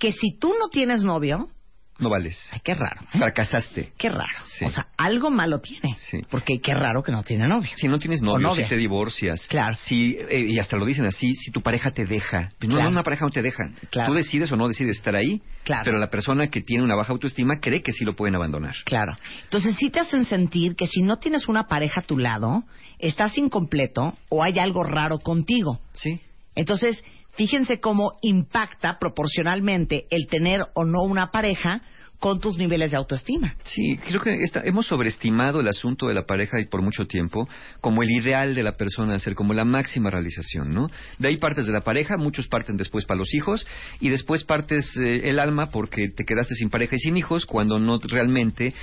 que 0.00 0.10
si 0.10 0.36
tú 0.40 0.52
no 0.58 0.70
tienes 0.70 1.04
novio, 1.04 1.50
No 1.98 2.10
vales. 2.10 2.36
ay, 2.52 2.60
qué 2.64 2.74
raro. 2.74 3.00
¿eh? 3.02 3.18
Fracasaste. 3.18 3.92
Qué 3.96 4.08
raro. 4.08 4.44
Sí. 4.46 4.64
O 4.64 4.68
sea, 4.68 4.88
algo 4.96 5.30
malo 5.30 5.60
tiene. 5.60 5.94
Sí. 6.10 6.18
Porque 6.28 6.58
qué 6.60 6.74
raro 6.74 7.02
que 7.02 7.12
no 7.12 7.22
tiene 7.22 7.46
novio. 7.46 7.70
Si 7.76 7.86
no 7.86 7.98
tienes 7.98 8.20
novio, 8.20 8.52
si 8.54 8.64
te 8.64 8.76
divorcias, 8.76 9.46
Claro. 9.46 9.74
si, 9.76 10.16
eh, 10.28 10.40
y 10.48 10.58
hasta 10.58 10.76
lo 10.76 10.84
dicen 10.86 11.06
así, 11.06 11.34
si 11.36 11.52
tu 11.52 11.60
pareja 11.62 11.92
te 11.92 12.04
deja. 12.04 12.48
Pues 12.58 12.68
Claro. 12.70 12.84
no, 12.84 12.90
una 12.90 13.02
pareja 13.04 13.24
no 13.24 13.30
te 13.30 13.42
deja. 13.42 13.62
Claro. 13.90 14.08
Tú 14.08 14.14
decides 14.14 14.50
o 14.50 14.56
no 14.56 14.66
decides 14.66 14.96
estar 14.96 15.14
ahí, 15.14 15.40
Claro. 15.62 15.82
pero 15.84 15.98
la 15.98 16.10
persona 16.10 16.48
que 16.48 16.60
tiene 16.60 16.82
una 16.82 16.96
baja 16.96 17.12
autoestima 17.12 17.60
cree 17.60 17.80
que 17.82 17.92
sí 17.92 18.04
lo 18.04 18.16
pueden 18.16 18.34
abandonar. 18.34 18.74
Claro. 18.84 19.12
Entonces 19.44 19.76
sí 19.78 19.90
te 19.90 20.00
hacen 20.00 20.24
sentir 20.24 20.74
que 20.74 20.86
si 20.88 21.00
no 21.02 21.18
tienes 21.18 21.46
una 21.48 21.64
pareja 21.68 22.00
a 22.00 22.04
tu 22.04 22.18
lado, 22.18 22.64
estás 22.98 23.38
incompleto 23.38 24.16
o 24.30 24.42
hay 24.42 24.58
algo 24.58 24.82
raro 24.82 25.18
contigo. 25.20 25.78
Sí. 25.92 26.20
Entonces, 26.56 27.04
fíjense 27.36 27.80
cómo 27.80 28.12
impacta 28.22 28.98
proporcionalmente 28.98 30.06
el 30.10 30.26
tener 30.28 30.60
o 30.74 30.84
no 30.84 31.02
una 31.02 31.30
pareja 31.30 31.82
con 32.18 32.40
tus 32.40 32.56
niveles 32.56 32.90
de 32.90 32.96
autoestima. 32.96 33.54
Sí, 33.64 33.98
creo 34.06 34.20
que 34.20 34.42
esta- 34.42 34.62
hemos 34.64 34.86
sobreestimado 34.86 35.60
el 35.60 35.68
asunto 35.68 36.06
de 36.08 36.14
la 36.14 36.22
pareja 36.24 36.58
y 36.60 36.66
por 36.66 36.80
mucho 36.82 37.04
tiempo 37.06 37.48
como 37.80 38.02
el 38.02 38.10
ideal 38.10 38.54
de 38.54 38.62
la 38.62 38.72
persona 38.72 39.18
ser, 39.18 39.34
como 39.34 39.52
la 39.52 39.64
máxima 39.64 40.10
realización, 40.10 40.72
¿no? 40.72 40.86
De 41.18 41.28
ahí 41.28 41.36
partes 41.36 41.66
de 41.66 41.72
la 41.72 41.82
pareja, 41.82 42.16
muchos 42.16 42.48
parten 42.48 42.76
después 42.76 43.04
para 43.04 43.18
los 43.18 43.34
hijos 43.34 43.66
y 44.00 44.08
después 44.08 44.44
partes 44.44 44.96
eh, 44.96 45.28
el 45.28 45.38
alma 45.38 45.66
porque 45.70 46.08
te 46.08 46.24
quedaste 46.24 46.54
sin 46.54 46.70
pareja 46.70 46.96
y 46.96 46.98
sin 47.00 47.16
hijos 47.16 47.44
cuando 47.46 47.78
no 47.78 47.98
realmente 48.02 48.74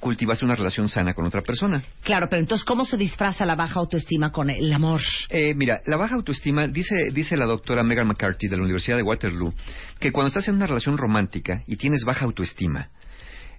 cultivaste 0.00 0.44
una 0.44 0.56
relación 0.56 0.88
sana 0.88 1.14
con 1.14 1.24
otra 1.26 1.42
persona. 1.42 1.82
Claro, 2.02 2.26
pero 2.28 2.40
entonces, 2.42 2.64
¿cómo 2.64 2.84
se 2.84 2.96
disfraza 2.96 3.46
la 3.46 3.54
baja 3.54 3.78
autoestima 3.80 4.32
con 4.32 4.50
el 4.50 4.72
amor? 4.72 5.00
Eh, 5.30 5.54
mira, 5.54 5.80
la 5.86 5.96
baja 5.96 6.14
autoestima, 6.16 6.66
dice, 6.66 7.10
dice 7.12 7.36
la 7.36 7.46
doctora 7.46 7.82
Megan 7.82 8.06
McCarthy 8.08 8.48
de 8.48 8.56
la 8.56 8.62
Universidad 8.62 8.96
de 8.96 9.02
Waterloo, 9.02 9.52
que 10.00 10.12
cuando 10.12 10.28
estás 10.28 10.48
en 10.48 10.56
una 10.56 10.66
relación 10.66 10.98
romántica 10.98 11.62
y 11.66 11.76
tienes 11.76 12.04
baja 12.04 12.24
autoestima, 12.24 12.87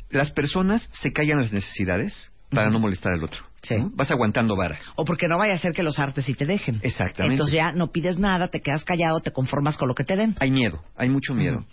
las 0.10 0.32
personas 0.32 0.90
se 0.92 1.12
callan 1.12 1.42
las 1.42 1.54
necesidades 1.54 2.32
para 2.50 2.70
no 2.70 2.80
molestar 2.80 3.14
al 3.14 3.24
otro. 3.24 3.46
Sí. 3.62 3.76
¿no? 3.78 3.92
Vas 3.94 4.10
aguantando 4.10 4.56
vara. 4.56 4.78
O 4.96 5.06
porque 5.06 5.28
no 5.28 5.38
vaya 5.38 5.54
a 5.54 5.58
ser 5.58 5.74
que 5.74 5.84
los 5.84 6.00
artes 6.00 6.28
y 6.30 6.34
te 6.34 6.46
dejen. 6.46 6.80
Exactamente. 6.82 7.36
Entonces 7.36 7.56
ya 7.56 7.72
no 7.72 7.92
pides 7.92 8.18
nada, 8.18 8.48
te 8.48 8.62
quedas 8.62 8.84
callado, 8.84 9.20
te 9.20 9.32
conformas 9.32 9.78
con 9.78 9.88
lo 9.88 9.96
que 9.96 10.04
te 10.04 10.16
den. 10.16 10.36
Hay 10.40 10.52
miedo, 10.52 10.84
hay 10.96 11.10
mucho 11.10 11.34
miedo. 11.34 11.66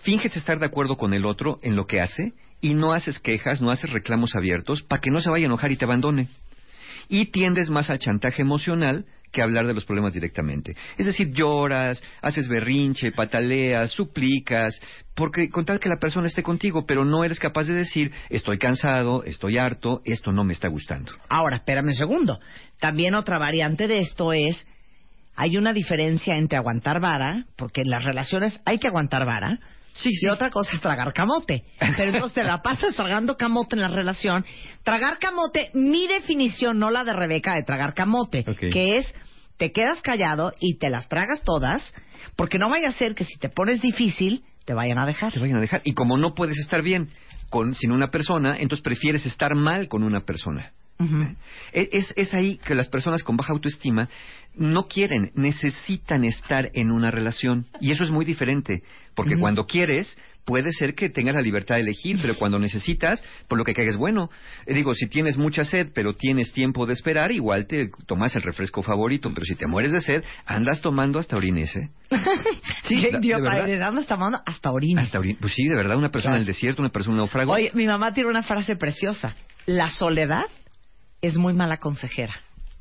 Finges 0.00 0.36
estar 0.36 0.58
de 0.58 0.66
acuerdo 0.66 0.96
con 0.96 1.14
el 1.14 1.24
otro 1.24 1.58
en 1.62 1.76
lo 1.76 1.86
que 1.86 2.00
hace 2.00 2.32
y 2.60 2.74
no 2.74 2.92
haces 2.92 3.18
quejas, 3.18 3.60
no 3.60 3.70
haces 3.70 3.90
reclamos 3.90 4.34
abiertos 4.34 4.82
para 4.82 5.00
que 5.00 5.10
no 5.10 5.20
se 5.20 5.30
vaya 5.30 5.46
a 5.46 5.46
enojar 5.46 5.72
y 5.72 5.76
te 5.76 5.84
abandone. 5.84 6.28
Y 7.08 7.26
tiendes 7.26 7.70
más 7.70 7.90
al 7.90 7.98
chantaje 7.98 8.42
emocional 8.42 9.06
que 9.32 9.42
hablar 9.42 9.66
de 9.66 9.74
los 9.74 9.84
problemas 9.84 10.12
directamente. 10.12 10.76
Es 10.98 11.06
decir, 11.06 11.32
lloras, 11.32 12.02
haces 12.20 12.48
berrinche, 12.48 13.12
pataleas, 13.12 13.90
suplicas, 13.90 14.78
porque 15.14 15.48
con 15.48 15.64
tal 15.64 15.80
que 15.80 15.88
la 15.88 15.96
persona 15.96 16.26
esté 16.26 16.42
contigo, 16.42 16.86
pero 16.86 17.04
no 17.04 17.24
eres 17.24 17.40
capaz 17.40 17.64
de 17.64 17.74
decir, 17.74 18.12
estoy 18.28 18.58
cansado, 18.58 19.24
estoy 19.24 19.58
harto, 19.58 20.02
esto 20.04 20.32
no 20.32 20.44
me 20.44 20.52
está 20.52 20.68
gustando. 20.68 21.12
Ahora, 21.28 21.56
espérame 21.56 21.88
un 21.88 21.94
segundo. 21.94 22.40
También 22.78 23.14
otra 23.14 23.38
variante 23.38 23.88
de 23.88 24.00
esto 24.00 24.32
es, 24.32 24.66
hay 25.34 25.56
una 25.56 25.72
diferencia 25.72 26.36
entre 26.36 26.58
aguantar 26.58 27.00
vara, 27.00 27.46
porque 27.56 27.80
en 27.80 27.90
las 27.90 28.04
relaciones 28.04 28.60
hay 28.64 28.78
que 28.78 28.88
aguantar 28.88 29.24
vara, 29.24 29.58
Sí, 29.94 30.10
y 30.20 30.28
otra 30.28 30.50
cosa 30.50 30.74
es 30.74 30.80
tragar 30.80 31.12
camote. 31.12 31.64
Pero 31.78 32.10
entonces 32.10 32.34
te 32.34 32.44
la 32.44 32.62
pasas 32.62 32.94
tragando 32.94 33.36
camote 33.36 33.76
en 33.76 33.82
la 33.82 33.88
relación. 33.88 34.44
Tragar 34.82 35.18
camote, 35.18 35.70
mi 35.74 36.06
definición, 36.06 36.78
no 36.78 36.90
la 36.90 37.04
de 37.04 37.12
Rebeca 37.12 37.54
de 37.54 37.62
tragar 37.62 37.94
camote, 37.94 38.44
que 38.44 38.96
es 38.98 39.14
te 39.58 39.70
quedas 39.70 40.02
callado 40.02 40.52
y 40.58 40.78
te 40.78 40.90
las 40.90 41.08
tragas 41.08 41.42
todas, 41.44 41.94
porque 42.36 42.58
no 42.58 42.68
vaya 42.68 42.88
a 42.88 42.92
ser 42.92 43.14
que 43.14 43.24
si 43.24 43.38
te 43.38 43.48
pones 43.48 43.80
difícil, 43.80 44.42
te 44.64 44.74
vayan 44.74 44.98
a 44.98 45.06
dejar. 45.06 45.32
te 45.32 45.38
vayan 45.38 45.58
a 45.58 45.60
dejar. 45.60 45.82
Y 45.84 45.94
como 45.94 46.16
no 46.16 46.34
puedes 46.34 46.58
estar 46.58 46.82
bien 46.82 47.10
con, 47.50 47.74
sin 47.74 47.92
una 47.92 48.10
persona, 48.10 48.56
entonces 48.58 48.82
prefieres 48.82 49.24
estar 49.26 49.54
mal 49.54 49.88
con 49.88 50.02
una 50.02 50.24
persona. 50.24 50.72
Ujú. 51.04 51.34
E- 51.72 51.88
Es, 51.92 52.12
es 52.16 52.32
ahí 52.34 52.58
que 52.58 52.74
las 52.74 52.88
personas 52.88 53.22
con 53.22 53.36
baja 53.36 53.52
autoestima 53.52 54.08
no 54.54 54.84
quieren, 54.86 55.30
necesitan 55.34 56.24
estar 56.24 56.70
en 56.74 56.90
una 56.90 57.10
relación. 57.10 57.66
Y 57.80 57.90
eso 57.90 58.04
es 58.04 58.10
muy 58.10 58.24
diferente, 58.24 58.82
porque 59.14 59.38
cuando 59.38 59.66
quieres, 59.66 60.16
puede 60.44 60.72
ser 60.72 60.94
que 60.94 61.08
tengas 61.08 61.34
la 61.36 61.40
libertad 61.40 61.76
de 61.76 61.82
elegir, 61.82 62.18
pero 62.20 62.34
cuando 62.36 62.58
necesitas, 62.58 63.22
por 63.48 63.56
lo 63.56 63.64
que 63.64 63.72
caigas 63.74 63.96
bueno. 63.96 64.28
Eh, 64.66 64.74
digo, 64.74 64.92
si 64.92 65.06
tienes 65.06 65.38
mucha 65.38 65.64
sed, 65.64 65.88
pero 65.94 66.14
tienes 66.16 66.52
tiempo 66.52 66.84
de 66.84 66.92
esperar, 66.94 67.32
igual 67.32 67.66
te 67.66 67.90
tomas 68.06 68.34
el 68.36 68.42
refresco 68.42 68.82
favorito, 68.82 69.30
pero 69.32 69.46
si 69.46 69.54
te 69.54 69.66
mueres 69.66 69.92
de 69.92 70.00
sed, 70.00 70.24
andas 70.44 70.80
tomando 70.82 71.18
hasta 71.18 71.36
orines, 71.36 71.74
¿eh? 71.76 71.88
Sí, 72.84 72.96
de- 72.96 73.08
Qué 73.08 73.10
de 73.12 73.18
idiota 73.26 73.42
verdad. 73.42 73.68
eres, 73.68 73.80
andas 73.80 74.06
tomando 74.06 74.40
hasta 74.44 74.70
orines. 74.70 75.06
Hasta 75.06 75.18
orin- 75.20 75.38
Pues 75.40 75.54
sí, 75.54 75.66
de 75.66 75.76
verdad, 75.76 75.96
una 75.96 76.10
persona 76.10 76.32
Claro. 76.32 76.42
en 76.42 76.48
el 76.48 76.52
desierto, 76.54 76.82
una 76.82 76.90
persona 76.90 77.14
en 77.14 77.20
un 77.20 77.24
náufrago. 77.26 77.52
Oye, 77.52 77.70
mi 77.74 77.86
mamá 77.86 78.12
tiene 78.12 78.28
una 78.28 78.42
frase 78.42 78.76
preciosa. 78.76 79.34
La 79.64 79.88
soledad 79.90 80.44
es 81.22 81.36
muy 81.38 81.54
mala 81.54 81.78
consejera. 81.78 82.34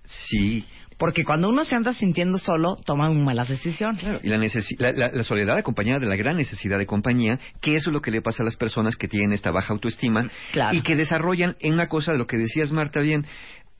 Sí, 0.05 0.65
Porque 0.97 1.23
cuando 1.23 1.49
uno 1.49 1.63
se 1.65 1.73
anda 1.75 1.93
sintiendo 1.93 2.37
solo, 2.37 2.75
toma 2.85 3.09
malas 3.09 3.47
decisiones. 3.49 4.01
Claro, 4.01 4.19
y 4.21 4.27
la, 4.29 4.91
la- 4.91 5.09
la 5.11 5.23
soledad 5.23 5.57
acompañada 5.57 5.99
de 5.99 6.05
la 6.05 6.15
gran 6.15 6.37
necesidad 6.37 6.77
de 6.77 6.85
compañía, 6.85 7.39
que 7.59 7.75
eso 7.75 7.89
es 7.89 7.93
lo 7.93 8.01
que 8.01 8.11
le 8.11 8.21
pasa 8.21 8.43
a 8.43 8.45
las 8.45 8.55
personas 8.55 8.95
que 8.97 9.07
tienen 9.07 9.31
esta 9.33 9.49
baja 9.51 9.73
autoestima 9.73 10.29
Claro. 10.51 10.75
y 10.77 10.81
que 10.81 10.95
desarrollan 10.95 11.55
en 11.59 11.73
una 11.73 11.87
cosa 11.87 12.11
de 12.11 12.17
lo 12.19 12.27
que 12.27 12.37
decías 12.37 12.71
Marta 12.71 12.99
bien, 12.99 13.25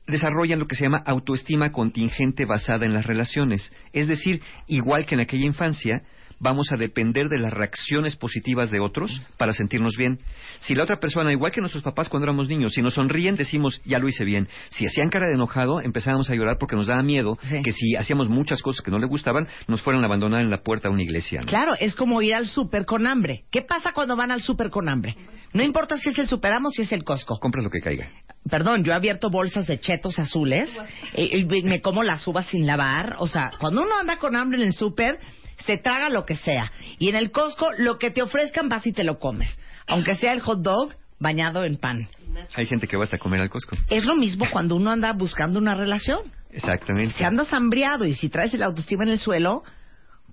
desarrollan 0.08 0.58
lo 0.58 0.66
que 0.66 0.74
se 0.74 0.82
llama 0.84 1.02
autoestima 1.06 1.70
contingente 1.70 2.44
basada 2.44 2.86
en 2.86 2.92
las 2.94 3.06
relaciones. 3.06 3.72
Es 3.92 4.08
decir, 4.08 4.42
igual 4.66 5.06
que 5.06 5.14
en 5.14 5.20
aquella 5.20 5.46
infancia, 5.46 6.02
vamos 6.42 6.72
a 6.72 6.76
depender 6.76 7.28
de 7.28 7.38
las 7.38 7.52
reacciones 7.52 8.16
positivas 8.16 8.70
de 8.70 8.80
otros 8.80 9.22
para 9.38 9.52
sentirnos 9.52 9.96
bien. 9.96 10.18
Si 10.60 10.74
la 10.74 10.82
otra 10.82 10.98
persona, 10.98 11.32
igual 11.32 11.52
que 11.52 11.60
nuestros 11.60 11.82
papás 11.84 12.08
cuando 12.08 12.24
éramos 12.26 12.48
niños, 12.48 12.72
si 12.74 12.82
nos 12.82 12.94
sonríen 12.94 13.36
decimos, 13.36 13.80
ya 13.84 13.98
lo 13.98 14.08
hice 14.08 14.24
bien. 14.24 14.48
Si 14.70 14.84
hacían 14.84 15.08
cara 15.08 15.26
de 15.28 15.34
enojado, 15.34 15.80
empezábamos 15.80 16.28
a 16.28 16.34
llorar 16.34 16.58
porque 16.58 16.76
nos 16.76 16.88
daba 16.88 17.02
miedo 17.02 17.38
Sí. 17.42 17.62
que 17.62 17.72
si 17.72 17.94
hacíamos 17.96 18.28
muchas 18.28 18.60
cosas 18.60 18.82
que 18.84 18.90
no 18.90 18.98
le 18.98 19.06
gustaban, 19.06 19.46
nos 19.68 19.80
fueran 19.80 20.02
a 20.02 20.06
abandonar 20.06 20.42
en 20.42 20.50
la 20.50 20.62
puerta 20.62 20.88
de 20.88 20.94
una 20.94 21.02
iglesia. 21.02 21.40
¿no? 21.40 21.46
Claro, 21.46 21.72
es 21.78 21.94
como 21.94 22.20
ir 22.20 22.34
al 22.34 22.46
súper 22.46 22.84
con 22.84 23.06
hambre. 23.06 23.44
¿Qué 23.50 23.62
pasa 23.62 23.92
cuando 23.92 24.16
van 24.16 24.30
al 24.32 24.42
súper 24.42 24.70
con 24.70 24.88
hambre? 24.88 25.16
No 25.54 25.62
importa 25.62 25.96
si 25.96 26.08
es 26.08 26.18
el 26.18 26.26
Superamos 26.26 26.70
o 26.70 26.74
si 26.74 26.82
es 26.82 26.92
el 26.92 27.04
Costco. 27.04 27.38
Compra 27.38 27.62
lo 27.62 27.70
que 27.70 27.80
caiga. 27.80 28.10
Perdón, 28.48 28.82
yo 28.82 28.92
he 28.92 28.94
abierto 28.94 29.30
bolsas 29.30 29.66
de 29.66 29.78
chetos 29.78 30.18
azules 30.18 30.68
y, 31.16 31.38
y 31.38 31.62
me 31.62 31.80
como 31.80 32.02
las 32.02 32.26
uvas 32.26 32.46
sin 32.46 32.66
lavar. 32.66 33.16
O 33.18 33.28
sea, 33.28 33.52
cuando 33.60 33.82
uno 33.82 33.98
anda 34.00 34.18
con 34.18 34.34
hambre 34.34 34.60
en 34.60 34.66
el 34.66 34.74
súper, 34.74 35.18
se 35.64 35.78
traga 35.78 36.08
lo 36.08 36.24
que 36.24 36.36
sea. 36.36 36.72
Y 36.98 37.08
en 37.08 37.16
el 37.16 37.30
Costco, 37.30 37.68
lo 37.78 37.98
que 37.98 38.10
te 38.10 38.22
ofrezcan 38.22 38.68
vas 38.68 38.86
y 38.86 38.92
te 38.92 39.04
lo 39.04 39.18
comes. 39.18 39.58
Aunque 39.86 40.16
sea 40.16 40.32
el 40.32 40.40
hot 40.40 40.60
dog 40.60 40.94
bañado 41.18 41.64
en 41.64 41.76
pan. 41.76 42.08
Hay 42.54 42.66
gente 42.66 42.88
que 42.88 42.96
va 42.96 43.04
hasta 43.04 43.18
comer 43.18 43.40
al 43.40 43.50
Costco. 43.50 43.76
Es 43.88 44.04
lo 44.04 44.16
mismo 44.16 44.46
cuando 44.50 44.76
uno 44.76 44.90
anda 44.90 45.12
buscando 45.12 45.58
una 45.58 45.74
relación. 45.74 46.20
Exactamente. 46.50 47.14
Si 47.14 47.24
andas 47.24 47.52
hambriado 47.52 48.04
y 48.04 48.12
si 48.12 48.28
traes 48.28 48.52
el 48.54 48.62
autoestima 48.62 49.04
en 49.04 49.10
el 49.10 49.18
suelo, 49.18 49.62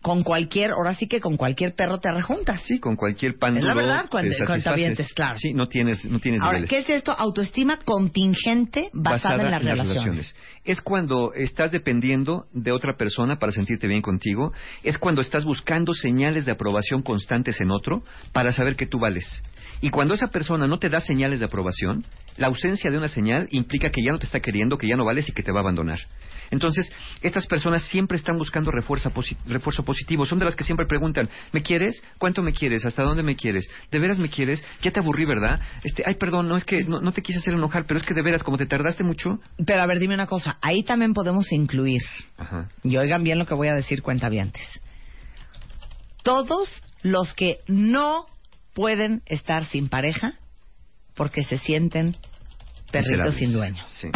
con 0.02 0.24
cualquier, 0.24 0.72
ahora 0.72 0.94
sí 0.96 1.08
que 1.08 1.20
con 1.20 1.36
cualquier 1.36 1.76
perro 1.76 2.00
te 2.00 2.10
rejuntas. 2.12 2.62
Sí, 2.64 2.80
con 2.80 2.96
cualquier 2.96 3.38
pan 3.38 3.58
Es 3.58 3.64
la 3.64 3.74
verdad, 3.74 4.06
cuando- 4.10 4.34
claro. 5.14 5.38
Sí, 5.38 5.54
no 5.54 5.68
tienes, 5.68 6.06
no 6.06 6.20
tienes 6.20 6.42
Ahora, 6.42 6.60
niveles. 6.60 6.70
¿qué 6.70 6.80
es 6.80 6.90
esto? 6.90 7.12
Autoestima 7.12 7.80
contingente 7.84 8.90
basada, 8.94 9.44
en 9.44 9.52
las 9.52 9.64
relaciones. 9.64 10.36
Es 10.70 10.82
cuando 10.82 11.34
estás 11.34 11.72
dependiendo 11.72 12.46
de 12.54 12.72
otra 12.72 12.96
persona 12.96 13.40
para 13.40 13.52
sentirte 13.52 13.88
bien 13.88 14.04
contigo. 14.04 14.54
Es 14.84 15.00
cuando 15.00 15.20
estás 15.20 15.44
buscando 15.44 15.96
señales 15.96 16.46
de 16.46 16.52
aprobación 16.52 17.02
constantes 17.02 17.60
en 17.60 17.72
otro 17.72 18.04
para 18.34 18.52
saber 18.52 18.76
que 18.76 18.86
tú 18.86 19.00
vales. 19.00 19.26
Y 19.82 19.90
cuando 19.90 20.14
esa 20.14 20.28
persona 20.28 20.68
no 20.68 20.78
te 20.78 20.90
da 20.90 21.00
señales 21.00 21.40
de 21.40 21.46
aprobación, 21.48 22.06
la 22.38 22.48
ausencia 22.48 22.92
de 22.92 22.98
una 23.00 23.08
señal 23.08 23.48
implica 23.50 23.90
que 23.90 24.04
ya 24.04 24.12
no 24.12 24.20
te 24.20 24.26
está 24.28 24.42
queriendo, 24.42 24.78
que 24.78 24.88
ya 24.88 24.96
no 24.96 25.06
vales 25.06 25.28
y 25.28 25.32
que 25.32 25.42
te 25.42 25.52
va 25.52 25.60
a 25.60 25.62
abandonar. 25.62 26.00
Entonces, 26.52 26.92
estas 27.22 27.46
personas 27.48 27.84
siempre 27.84 28.18
están 28.18 28.38
buscando 28.38 28.72
refuerzo, 28.72 29.10
posi- 29.12 29.38
refuerzo 29.48 29.84
positivo. 29.84 30.26
Son 30.26 30.38
de 30.40 30.46
las 30.46 30.56
que 30.56 30.64
siempre 30.64 30.86
preguntan, 30.88 31.30
¿me 31.52 31.62
quieres? 31.64 32.02
¿Cuánto 32.18 32.42
me 32.44 32.54
quieres? 32.54 32.86
¿Hasta 32.86 33.04
dónde 33.04 33.24
me 33.24 33.36
quieres? 33.36 33.68
¿De 33.92 34.00
veras 34.00 34.20
me 34.20 34.30
quieres? 34.30 34.64
Ya 34.82 34.92
te 34.92 35.00
aburrí, 35.00 35.26
¿verdad? 35.26 35.60
Este, 35.84 36.04
ay, 36.06 36.16
perdón, 36.16 36.48
no 36.48 36.58
es 36.58 36.64
que 36.66 36.84
no 36.84 37.12
te 37.12 37.22
quise 37.22 37.40
hacer 37.40 37.54
enojar, 37.56 37.86
pero 37.88 38.00
es 38.00 38.06
que 38.06 38.14
de 38.14 38.22
veras, 38.22 38.44
como 38.44 38.58
te 38.58 38.66
tardaste 38.66 39.04
mucho. 39.04 39.40
Pero 39.66 39.82
a 39.82 39.86
ver, 39.88 40.00
dime 40.00 40.14
una 40.16 40.28
cosa. 40.28 40.58
Ahí 40.62 40.84
también 40.84 41.14
podemos 41.14 41.52
incluir, 41.52 42.02
Ajá. 42.38 42.70
y 42.84 42.98
oigan 42.98 43.24
bien 43.24 43.40
lo 43.40 43.46
que 43.46 43.56
voy 43.56 43.70
a 43.70 43.76
decir 43.76 44.02
cuentavientes, 44.02 44.82
todos 46.24 46.70
los 47.02 47.34
que 47.34 47.60
no 47.68 48.26
pueden 48.74 49.22
estar 49.26 49.66
sin 49.66 49.88
pareja 49.90 50.34
porque 51.16 51.44
se 51.44 51.58
sienten 51.58 52.16
perritos 52.92 53.36
sin 53.36 53.54
dueño. 53.54 53.84
Sí. 53.90 54.10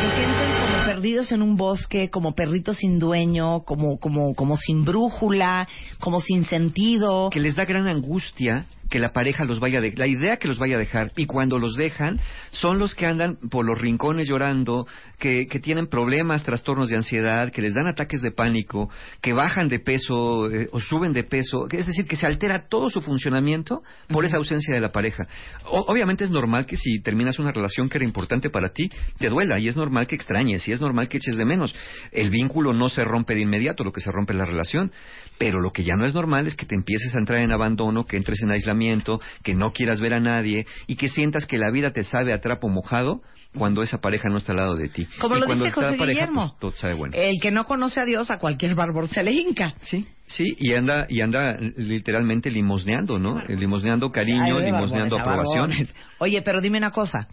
Se 0.00 0.16
sienten 0.16 0.50
como 0.60 0.84
perdidos 0.86 1.32
en 1.32 1.42
un 1.42 1.56
bosque, 1.56 2.10
como 2.10 2.34
perritos 2.34 2.76
sin 2.76 2.98
dueño, 2.98 3.64
como, 3.64 3.98
como, 3.98 4.34
como 4.34 4.56
sin 4.56 4.84
brújula, 4.84 5.68
como 5.98 6.20
sin 6.20 6.44
sentido. 6.44 7.30
Que 7.30 7.40
les 7.40 7.54
da 7.54 7.64
gran 7.64 7.88
angustia 7.88 8.66
que 8.94 9.00
la 9.00 9.12
pareja 9.12 9.44
los 9.44 9.58
vaya 9.58 9.80
a 9.80 9.82
dejar, 9.82 9.98
la 9.98 10.06
idea 10.06 10.36
que 10.36 10.46
los 10.46 10.56
vaya 10.60 10.76
a 10.76 10.78
dejar, 10.78 11.10
y 11.16 11.26
cuando 11.26 11.58
los 11.58 11.74
dejan, 11.74 12.20
son 12.52 12.78
los 12.78 12.94
que 12.94 13.06
andan 13.06 13.38
por 13.50 13.64
los 13.64 13.76
rincones 13.76 14.28
llorando, 14.28 14.86
que, 15.18 15.48
que 15.48 15.58
tienen 15.58 15.88
problemas, 15.88 16.44
trastornos 16.44 16.90
de 16.90 16.94
ansiedad, 16.94 17.50
que 17.50 17.60
les 17.60 17.74
dan 17.74 17.88
ataques 17.88 18.22
de 18.22 18.30
pánico, 18.30 18.88
que 19.20 19.32
bajan 19.32 19.68
de 19.68 19.80
peso 19.80 20.48
eh, 20.48 20.68
o 20.70 20.78
suben 20.78 21.12
de 21.12 21.24
peso, 21.24 21.66
es 21.72 21.88
decir, 21.88 22.06
que 22.06 22.14
se 22.14 22.24
altera 22.28 22.68
todo 22.70 22.88
su 22.88 23.00
funcionamiento 23.00 23.82
por 24.10 24.24
esa 24.24 24.36
ausencia 24.36 24.72
de 24.72 24.80
la 24.80 24.90
pareja. 24.92 25.26
O- 25.64 25.86
obviamente 25.88 26.22
es 26.22 26.30
normal 26.30 26.64
que 26.64 26.76
si 26.76 27.00
terminas 27.02 27.40
una 27.40 27.50
relación 27.50 27.88
que 27.88 27.98
era 27.98 28.04
importante 28.04 28.48
para 28.48 28.68
ti, 28.68 28.90
te 29.18 29.28
duela, 29.28 29.58
y 29.58 29.66
es 29.66 29.74
normal 29.74 30.06
que 30.06 30.14
extrañes, 30.14 30.68
y 30.68 30.70
es 30.70 30.80
normal 30.80 31.08
que 31.08 31.16
eches 31.16 31.36
de 31.36 31.44
menos. 31.44 31.74
El 32.12 32.30
vínculo 32.30 32.72
no 32.72 32.88
se 32.88 33.02
rompe 33.02 33.34
de 33.34 33.40
inmediato, 33.40 33.82
lo 33.82 33.90
que 33.90 34.00
se 34.00 34.12
rompe 34.12 34.34
es 34.34 34.38
la 34.38 34.44
relación, 34.44 34.92
pero 35.38 35.60
lo 35.60 35.72
que 35.72 35.84
ya 35.84 35.94
no 35.96 36.04
es 36.04 36.14
normal 36.14 36.46
es 36.46 36.56
que 36.56 36.66
te 36.66 36.74
empieces 36.74 37.14
a 37.14 37.18
entrar 37.18 37.42
en 37.42 37.52
abandono, 37.52 38.04
que 38.04 38.16
entres 38.16 38.42
en 38.42 38.50
aislamiento, 38.50 39.20
que 39.42 39.54
no 39.54 39.72
quieras 39.72 40.00
ver 40.00 40.14
a 40.14 40.20
nadie 40.20 40.66
y 40.86 40.96
que 40.96 41.08
sientas 41.08 41.46
que 41.46 41.58
la 41.58 41.70
vida 41.70 41.92
te 41.92 42.04
sabe 42.04 42.32
a 42.32 42.40
trapo 42.40 42.68
mojado 42.68 43.22
cuando 43.56 43.82
esa 43.82 43.98
pareja 44.00 44.28
no 44.28 44.36
está 44.36 44.52
al 44.52 44.58
lado 44.58 44.74
de 44.74 44.88
ti. 44.88 45.06
Como 45.20 45.36
Y 45.36 45.40
lo 45.40 45.46
dice 45.46 45.70
José 45.70 45.96
pareja, 45.96 46.04
Guillermo. 46.06 46.48
pues, 46.48 46.60
todo 46.60 46.72
sabe 46.72 46.94
bueno. 46.94 47.14
El 47.16 47.40
que 47.40 47.50
no 47.50 47.64
conoce 47.64 48.00
a 48.00 48.04
Dios, 48.04 48.30
a 48.30 48.38
cualquier 48.38 48.74
bárbaro 48.74 49.06
se 49.06 49.22
le 49.22 49.32
hinca. 49.32 49.74
Sí, 49.82 50.06
sí, 50.26 50.44
y 50.58 50.72
anda, 50.74 51.06
y 51.08 51.20
anda 51.20 51.56
literalmente 51.58 52.50
limosneando, 52.50 53.18
¿no? 53.18 53.40
Limosneando 53.46 54.10
cariño, 54.10 54.58
limosneando 54.58 55.18
aprobaciones. 55.18 55.94
Oye, 56.18 56.42
pero 56.42 56.60
dime 56.60 56.78
una 56.78 56.90
cosa. 56.90 57.28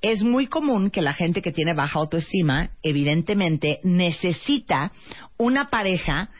Es 0.00 0.24
muy 0.24 0.48
común 0.48 0.90
que 0.90 1.00
la 1.00 1.12
gente 1.12 1.42
que 1.42 1.52
tiene 1.52 1.74
baja 1.74 2.00
autoestima, 2.00 2.70
evidentemente, 2.82 3.78
necesita 3.84 4.90
una 5.38 5.68
pareja 5.68 6.30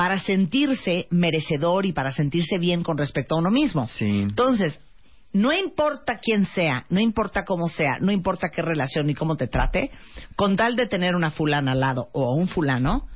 para 0.00 0.18
sentirse 0.20 1.06
merecedor 1.10 1.84
y 1.84 1.92
para 1.92 2.10
sentirse 2.10 2.56
bien 2.56 2.82
con 2.82 2.96
respecto 2.96 3.34
a 3.34 3.38
uno 3.38 3.50
mismo. 3.50 3.86
Sí. 3.86 4.08
Entonces, 4.08 4.80
no 5.34 5.52
importa 5.52 6.20
quién 6.20 6.46
sea, 6.46 6.86
no 6.88 7.00
importa 7.00 7.44
cómo 7.44 7.68
sea, 7.68 7.98
no 8.00 8.10
importa 8.10 8.48
qué 8.48 8.62
relación 8.62 9.06
ni 9.08 9.14
cómo 9.14 9.36
te 9.36 9.46
trate, 9.46 9.90
con 10.36 10.56
tal 10.56 10.74
de 10.74 10.86
tener 10.86 11.14
una 11.14 11.30
fulana 11.30 11.72
al 11.72 11.80
lado 11.80 12.08
o 12.12 12.34
un 12.34 12.48
fulano, 12.48 13.08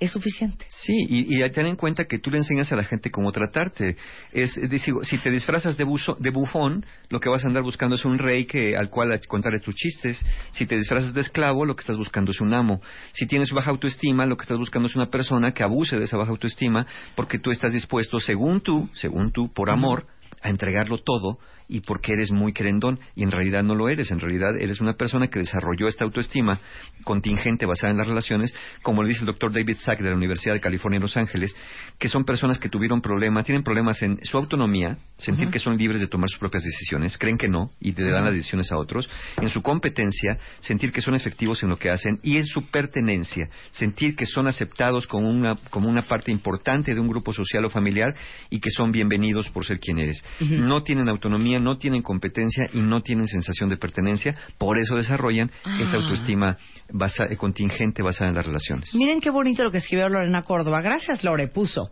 es 0.00 0.10
suficiente. 0.12 0.64
Sí, 0.68 0.96
y, 1.08 1.44
y 1.44 1.50
ten 1.50 1.66
en 1.66 1.76
cuenta 1.76 2.06
que 2.06 2.18
tú 2.18 2.30
le 2.30 2.38
enseñas 2.38 2.72
a 2.72 2.76
la 2.76 2.84
gente 2.84 3.10
cómo 3.10 3.30
tratarte. 3.32 3.96
Es, 4.32 4.56
es 4.56 4.70
decir, 4.70 4.94
si 5.02 5.18
te 5.18 5.30
disfrazas 5.30 5.76
de, 5.76 5.84
buzo- 5.84 6.16
de 6.18 6.30
bufón, 6.30 6.86
lo 7.10 7.20
que 7.20 7.28
vas 7.28 7.44
a 7.44 7.48
andar 7.48 7.62
buscando 7.62 7.96
es 7.96 8.04
un 8.06 8.18
rey 8.18 8.46
que, 8.46 8.76
al 8.76 8.88
cual 8.88 9.20
contarle 9.28 9.60
tus 9.60 9.74
chistes. 9.74 10.24
Si 10.52 10.64
te 10.66 10.76
disfrazas 10.76 11.12
de 11.12 11.20
esclavo, 11.20 11.66
lo 11.66 11.76
que 11.76 11.80
estás 11.82 11.98
buscando 11.98 12.30
es 12.30 12.40
un 12.40 12.54
amo. 12.54 12.80
Si 13.12 13.26
tienes 13.26 13.50
baja 13.50 13.70
autoestima, 13.70 14.24
lo 14.24 14.36
que 14.36 14.42
estás 14.42 14.58
buscando 14.58 14.88
es 14.88 14.96
una 14.96 15.10
persona 15.10 15.52
que 15.52 15.62
abuse 15.62 15.98
de 15.98 16.04
esa 16.04 16.16
baja 16.16 16.30
autoestima 16.30 16.86
porque 17.14 17.38
tú 17.38 17.50
estás 17.50 17.72
dispuesto, 17.72 18.18
según 18.20 18.62
tú, 18.62 18.88
según 18.94 19.30
tú, 19.32 19.52
por 19.52 19.68
amor, 19.68 20.06
a 20.42 20.48
entregarlo 20.48 20.98
todo 20.98 21.38
y 21.70 21.80
porque 21.80 22.12
eres 22.12 22.32
muy 22.32 22.52
querendón 22.52 22.98
y 23.14 23.22
en 23.22 23.30
realidad 23.30 23.62
no 23.62 23.74
lo 23.74 23.88
eres, 23.88 24.10
en 24.10 24.18
realidad 24.18 24.56
eres 24.58 24.80
una 24.80 24.94
persona 24.94 25.28
que 25.28 25.38
desarrolló 25.38 25.86
esta 25.86 26.04
autoestima 26.04 26.58
contingente 27.04 27.64
basada 27.64 27.92
en 27.92 27.98
las 27.98 28.08
relaciones, 28.08 28.52
como 28.82 29.02
le 29.02 29.10
dice 29.10 29.20
el 29.20 29.26
doctor 29.26 29.52
David 29.52 29.76
Sack 29.80 30.00
de 30.00 30.10
la 30.10 30.16
Universidad 30.16 30.54
de 30.54 30.60
California 30.60 30.96
en 30.96 31.02
Los 31.02 31.16
Ángeles, 31.16 31.54
que 31.98 32.08
son 32.08 32.24
personas 32.24 32.58
que 32.58 32.68
tuvieron 32.68 33.00
problemas, 33.00 33.44
tienen 33.44 33.62
problemas 33.62 34.02
en 34.02 34.18
su 34.24 34.36
autonomía, 34.36 34.98
sentir 35.16 35.50
que 35.50 35.60
son 35.60 35.76
libres 35.76 36.00
de 36.00 36.08
tomar 36.08 36.28
sus 36.28 36.40
propias 36.40 36.64
decisiones, 36.64 37.16
creen 37.16 37.38
que 37.38 37.48
no 37.48 37.70
y 37.78 37.92
le 37.92 38.10
dan 38.10 38.24
las 38.24 38.34
decisiones 38.34 38.72
a 38.72 38.76
otros, 38.76 39.08
en 39.40 39.48
su 39.50 39.62
competencia, 39.62 40.38
sentir 40.60 40.90
que 40.90 41.00
son 41.00 41.14
efectivos 41.14 41.62
en 41.62 41.68
lo 41.68 41.76
que 41.76 41.90
hacen 41.90 42.18
y 42.22 42.36
en 42.36 42.46
su 42.46 42.68
pertenencia, 42.70 43.48
sentir 43.70 44.16
que 44.16 44.26
son 44.26 44.48
aceptados 44.48 45.06
como 45.06 45.30
una, 45.30 45.56
como 45.70 45.88
una 45.88 46.02
parte 46.02 46.32
importante 46.32 46.94
de 46.94 47.00
un 47.00 47.08
grupo 47.08 47.32
social 47.32 47.64
o 47.64 47.70
familiar 47.70 48.14
y 48.50 48.58
que 48.58 48.70
son 48.70 48.90
bienvenidos 48.90 49.48
por 49.50 49.64
ser 49.64 49.78
quien 49.78 49.98
eres. 49.98 50.24
No 50.40 50.82
tienen 50.82 51.08
autonomía, 51.08 51.58
no 51.60 51.78
tienen 51.78 52.02
competencia 52.02 52.68
y 52.72 52.78
no 52.80 53.02
tienen 53.02 53.26
sensación 53.26 53.68
de 53.68 53.76
pertenencia, 53.76 54.36
por 54.58 54.78
eso 54.78 54.96
desarrollan 54.96 55.50
esta 55.80 55.96
Ah. 55.96 56.00
autoestima 56.00 56.56
basa- 56.90 57.26
eh, 57.30 57.36
contingente 57.36 58.02
basada 58.02 58.30
en 58.30 58.36
las 58.36 58.46
relaciones. 58.46 58.94
Miren 58.94 59.20
qué 59.20 59.30
bonito 59.30 59.62
lo 59.64 59.70
que 59.70 59.78
escribió 59.78 60.08
Lorena 60.08 60.42
Córdoba. 60.42 60.80
Gracias, 60.80 61.22
Lore. 61.24 61.48
Puso. 61.48 61.90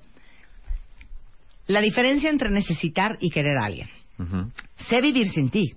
La 1.66 1.80
diferencia 1.80 2.30
entre 2.30 2.50
necesitar 2.50 3.18
y 3.20 3.30
querer 3.30 3.58
a 3.58 3.66
alguien. 3.66 3.88
Sé 4.88 5.00
vivir 5.00 5.26
sin 5.28 5.50
ti. 5.50 5.74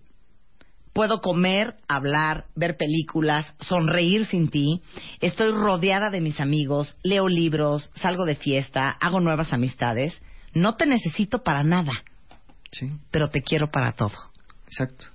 Puedo 0.93 1.21
comer, 1.21 1.75
hablar, 1.87 2.45
ver 2.55 2.75
películas, 2.75 3.53
sonreír 3.59 4.25
sin 4.25 4.49
ti. 4.49 4.81
Estoy 5.21 5.51
rodeada 5.51 6.09
de 6.09 6.19
mis 6.21 6.39
amigos, 6.41 6.97
leo 7.03 7.27
libros, 7.29 7.91
salgo 7.95 8.25
de 8.25 8.35
fiesta, 8.35 8.89
hago 8.99 9.19
nuevas 9.21 9.53
amistades. 9.53 10.21
No 10.53 10.75
te 10.75 10.85
necesito 10.85 11.43
para 11.43 11.63
nada, 11.63 11.93
Sí, 12.71 12.89
pero 13.11 13.29
te 13.29 13.41
quiero 13.41 13.69
para 13.69 13.91
todo. 13.93 14.13
exacto. 14.65 15.05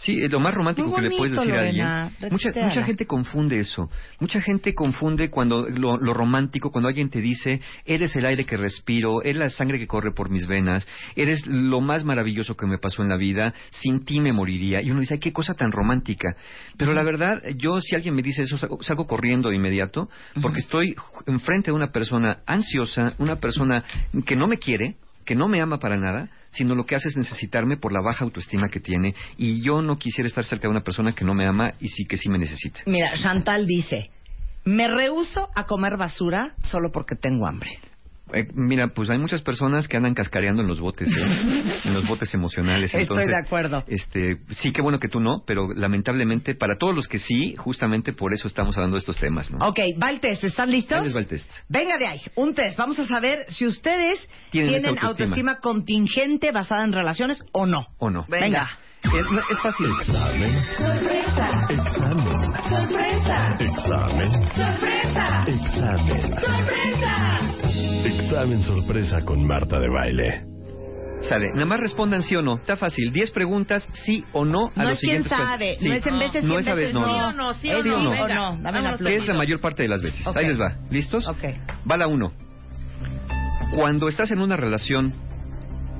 Sí, 0.00 0.18
es 0.18 0.32
lo 0.32 0.40
más 0.40 0.54
romántico 0.54 0.94
que 0.94 1.02
le 1.02 1.10
puedes 1.10 1.32
decir 1.32 1.54
a 1.54 1.60
alguien. 1.60 2.30
Mucha, 2.30 2.48
mucha 2.54 2.84
gente 2.84 3.04
confunde 3.04 3.58
eso. 3.58 3.90
Mucha 4.18 4.40
gente 4.40 4.74
confunde 4.74 5.28
cuando 5.28 5.68
lo, 5.68 5.98
lo 5.98 6.14
romántico, 6.14 6.70
cuando 6.72 6.88
alguien 6.88 7.10
te 7.10 7.20
dice, 7.20 7.60
eres 7.84 8.16
el 8.16 8.24
aire 8.24 8.46
que 8.46 8.56
respiro, 8.56 9.20
eres 9.22 9.36
la 9.36 9.50
sangre 9.50 9.78
que 9.78 9.86
corre 9.86 10.12
por 10.12 10.30
mis 10.30 10.46
venas, 10.46 10.88
eres 11.16 11.46
lo 11.46 11.82
más 11.82 12.04
maravilloso 12.04 12.56
que 12.56 12.64
me 12.64 12.78
pasó 12.78 13.02
en 13.02 13.10
la 13.10 13.18
vida, 13.18 13.52
sin 13.68 14.06
ti 14.06 14.20
me 14.20 14.32
moriría. 14.32 14.80
Y 14.80 14.90
uno 14.90 15.00
dice, 15.00 15.14
ay, 15.14 15.20
qué 15.20 15.34
cosa 15.34 15.52
tan 15.52 15.70
romántica. 15.70 16.34
Pero 16.78 16.94
la 16.94 17.02
verdad, 17.02 17.42
yo 17.58 17.78
si 17.82 17.94
alguien 17.94 18.14
me 18.14 18.22
dice 18.22 18.44
eso, 18.44 18.56
salgo, 18.56 18.82
salgo 18.82 19.06
corriendo 19.06 19.50
de 19.50 19.56
inmediato, 19.56 20.08
porque 20.40 20.60
estoy 20.60 20.96
enfrente 21.26 21.72
de 21.72 21.76
una 21.76 21.92
persona 21.92 22.38
ansiosa, 22.46 23.12
una 23.18 23.36
persona 23.36 23.84
que 24.24 24.34
no 24.34 24.46
me 24.46 24.56
quiere, 24.56 24.96
que 25.26 25.34
no 25.34 25.46
me 25.46 25.60
ama 25.60 25.78
para 25.78 25.98
nada, 25.98 26.30
sino 26.52 26.74
lo 26.74 26.84
que 26.84 26.94
hace 26.96 27.08
es 27.08 27.16
necesitarme 27.16 27.76
por 27.76 27.92
la 27.92 28.00
baja 28.00 28.24
autoestima 28.24 28.68
que 28.68 28.80
tiene 28.80 29.14
y 29.36 29.62
yo 29.62 29.82
no 29.82 29.96
quisiera 29.96 30.28
estar 30.28 30.44
cerca 30.44 30.62
de 30.62 30.72
una 30.72 30.82
persona 30.82 31.12
que 31.12 31.24
no 31.24 31.34
me 31.34 31.46
ama 31.46 31.72
y 31.80 31.88
sí 31.88 32.04
que 32.04 32.16
sí 32.16 32.28
me 32.28 32.38
necesita. 32.38 32.80
Mira, 32.86 33.12
Chantal 33.14 33.66
dice, 33.66 34.10
me 34.64 34.88
rehuso 34.88 35.48
a 35.54 35.64
comer 35.64 35.96
basura 35.96 36.54
solo 36.64 36.90
porque 36.92 37.16
tengo 37.16 37.46
hambre. 37.46 37.78
Eh, 38.32 38.48
mira, 38.54 38.88
pues 38.88 39.10
hay 39.10 39.18
muchas 39.18 39.42
personas 39.42 39.88
que 39.88 39.96
andan 39.96 40.14
cascareando 40.14 40.62
en 40.62 40.68
los 40.68 40.80
botes, 40.80 41.08
¿eh? 41.08 41.80
en 41.84 41.94
los 41.94 42.06
botes 42.06 42.32
emocionales. 42.34 42.84
Estoy 42.86 43.02
Entonces, 43.02 43.28
de 43.28 43.36
acuerdo. 43.36 43.84
Este, 43.86 44.38
sí, 44.50 44.72
qué 44.72 44.82
bueno 44.82 44.98
que 44.98 45.08
tú 45.08 45.20
no, 45.20 45.42
pero 45.46 45.68
lamentablemente 45.74 46.54
para 46.54 46.76
todos 46.76 46.94
los 46.94 47.06
que 47.08 47.18
sí, 47.18 47.54
justamente 47.56 48.12
por 48.12 48.32
eso 48.32 48.46
estamos 48.48 48.76
hablando 48.76 48.96
de 48.96 49.00
estos 49.00 49.18
temas, 49.18 49.50
¿no? 49.50 49.58
Ok, 49.66 49.78
va 50.02 50.10
el 50.10 50.20
test. 50.20 50.44
¿Están 50.44 50.70
listos? 50.70 50.98
Ahí 50.98 51.04
les 51.04 51.16
va 51.16 51.20
el 51.20 51.26
test. 51.26 51.50
Venga 51.68 51.98
de 51.98 52.06
ahí, 52.06 52.20
un 52.36 52.54
test. 52.54 52.76
Vamos 52.78 52.98
a 52.98 53.06
saber 53.06 53.40
si 53.48 53.66
ustedes 53.66 54.28
Tienen 54.50 54.74
autoestima. 54.86 55.08
autoestima. 55.08 55.56
contingente 55.60 56.52
basada 56.52 56.84
en 56.84 56.92
relaciones 56.92 57.42
o 57.52 57.66
no. 57.66 57.86
¿O 57.98 58.10
no? 58.10 58.24
Venga. 58.28 58.78
Eh, 59.02 59.08
no, 59.30 59.40
es 59.50 59.58
fácil. 59.62 59.86
Examen. 60.00 60.52
Examen. 61.70 62.52
Examen. 63.60 64.30
Examen. 65.46 66.20
Examen 68.04 68.62
sorpresa 68.62 69.18
con 69.24 69.46
Marta 69.46 69.78
de 69.78 69.88
Baile. 69.88 70.44
Sale. 71.22 71.50
Nada 71.52 71.66
más 71.66 71.80
respondan 71.80 72.22
sí 72.22 72.34
o 72.34 72.42
no. 72.42 72.56
Está 72.56 72.76
fácil. 72.76 73.12
Diez 73.12 73.30
preguntas, 73.30 73.86
sí 73.92 74.24
o 74.32 74.44
no, 74.44 74.72
a 74.74 74.82
No 74.82 74.88
los 74.88 74.92
es 74.94 75.00
quién 75.00 75.22
siguientes. 75.24 75.30
sabe, 75.30 75.76
Sí. 75.78 75.88
no 75.88 75.94
es 75.94 76.06
en 76.06 76.18
veces, 76.18 76.44
No 76.44 76.48
cien 76.54 76.60
es 76.60 76.68
a 76.68 76.74
veces 76.74 76.94
veces, 76.94 76.94
no, 76.94 77.00
no. 77.00 77.32
no. 77.32 77.54
Sí 77.54 77.68
o 77.70 77.72
no, 77.72 77.80
sí 77.82 77.90
o 77.92 77.98
Es 78.00 78.02
no. 78.04 78.12
sí 78.12 78.18
No. 78.18 78.24
o 78.24 78.28
no. 78.28 78.42
Dame 78.62 78.62
Vámonos. 78.82 78.98
Que 79.00 79.16
es 79.16 79.26
la 79.26 79.34
mayor 79.34 79.60
parte 79.60 79.82
de 79.82 79.88
las 79.88 80.00
veces. 80.02 80.26
Ok. 80.26 80.36
Ahí 80.38 80.46
les 80.46 80.58
va. 80.58 80.76
¿Listos? 80.90 81.28
Ok. 81.28 81.44
Va 81.90 81.96
la 81.98 82.06
uno. 82.06 82.32
Cuando 83.76 84.08
estás 84.08 84.30
en 84.30 84.40
una 84.40 84.56
relación, 84.56 85.12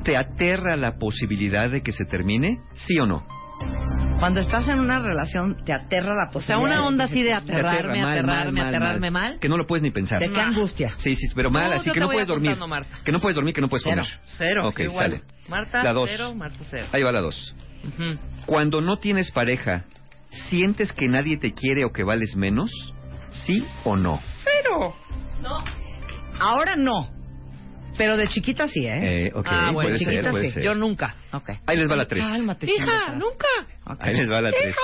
¿te 0.04 0.16
aterra 0.16 0.76
la 0.76 0.96
posibilidad 0.98 1.68
de 1.70 1.82
que 1.82 1.92
se 1.92 2.04
termine? 2.06 2.58
¿Sí 2.74 2.98
o 2.98 3.06
no? 3.06 3.26
Cuando 4.20 4.40
estás 4.40 4.68
en 4.68 4.78
una 4.80 4.98
relación, 5.00 5.56
te 5.64 5.72
aterra 5.72 6.14
la 6.14 6.24
O 6.24 6.40
sea, 6.40 6.56
posibilidad. 6.56 6.78
una 6.80 6.86
onda 6.86 7.04
así 7.06 7.22
de 7.22 7.30
Te 7.30 7.34
aterra, 7.36 7.70
aterrarme, 7.72 8.02
mal, 8.02 8.08
aterrarme, 8.18 8.44
mal, 8.44 8.52
mal, 8.52 8.66
aterrarme 8.74 9.10
mal. 9.10 9.38
Que 9.40 9.48
no 9.48 9.56
lo 9.56 9.66
puedes 9.66 9.82
ni 9.82 9.90
pensar. 9.90 10.20
¿De 10.20 10.30
qué 10.30 10.40
angustia? 10.40 10.94
Sí, 10.98 11.16
sí, 11.16 11.28
pero 11.34 11.50
mal, 11.50 11.70
No, 11.70 11.76
así 11.76 11.90
que 11.90 12.00
no 12.00 12.06
puedes 12.06 12.28
dormir. 12.28 12.56
Marta. 12.68 12.98
Que 13.02 13.12
no 13.12 13.20
puedes 13.20 13.34
dormir, 13.34 13.54
que 13.54 13.62
no 13.62 13.68
puedes 13.68 13.82
Cero. 13.82 14.02
comer. 14.02 14.20
Cero. 14.24 14.68
Ok, 14.68 14.80
igual. 14.80 15.10
sale. 15.10 15.22
Marta, 15.48 15.82
La 15.82 15.92
dos. 15.94 16.10
cero, 16.12 16.34
Marta, 16.34 16.58
cero. 16.70 16.86
Ahí 16.92 17.02
va 17.02 17.12
la 17.12 17.20
dos. 17.20 17.54
Cuando 18.44 18.82
no 18.82 18.98
tienes 18.98 19.30
pareja, 19.30 19.84
¿sientes 20.50 20.92
que 20.92 21.08
nadie 21.08 21.38
te 21.38 21.54
quiere 21.54 21.86
o 21.86 21.90
que 21.92 22.04
vales 22.04 22.36
menos? 22.36 22.70
¿Sí 23.30 23.64
o 23.84 23.96
no? 23.96 24.20
Cero. 24.44 24.94
Ahora 26.38 26.76
no. 26.76 27.08
Pero 27.98 28.16
de 28.16 28.28
chiquita 28.28 28.66
sí, 28.68 28.86
¿eh? 28.86 29.26
Eh, 29.26 29.32
ok, 29.34 29.46
Ah, 29.50 29.70
bueno, 29.72 29.88
puede 29.88 29.98
ser, 29.98 30.08
chiquita 30.08 30.30
puede 30.30 30.46
sí. 30.48 30.52
ser. 30.54 30.62
Yo 30.64 30.74
nunca. 30.74 31.16
Ahí 31.66 31.76
les 31.76 31.90
va 31.90 31.96
la 31.96 32.06
tres. 32.06 32.22
Cálmate, 32.24 32.66
Hija, 32.70 33.14
nunca. 33.16 33.46
Ahí 33.98 34.14
les 34.14 34.30
va 34.30 34.40
la 34.40 34.50
tres. 34.50 34.74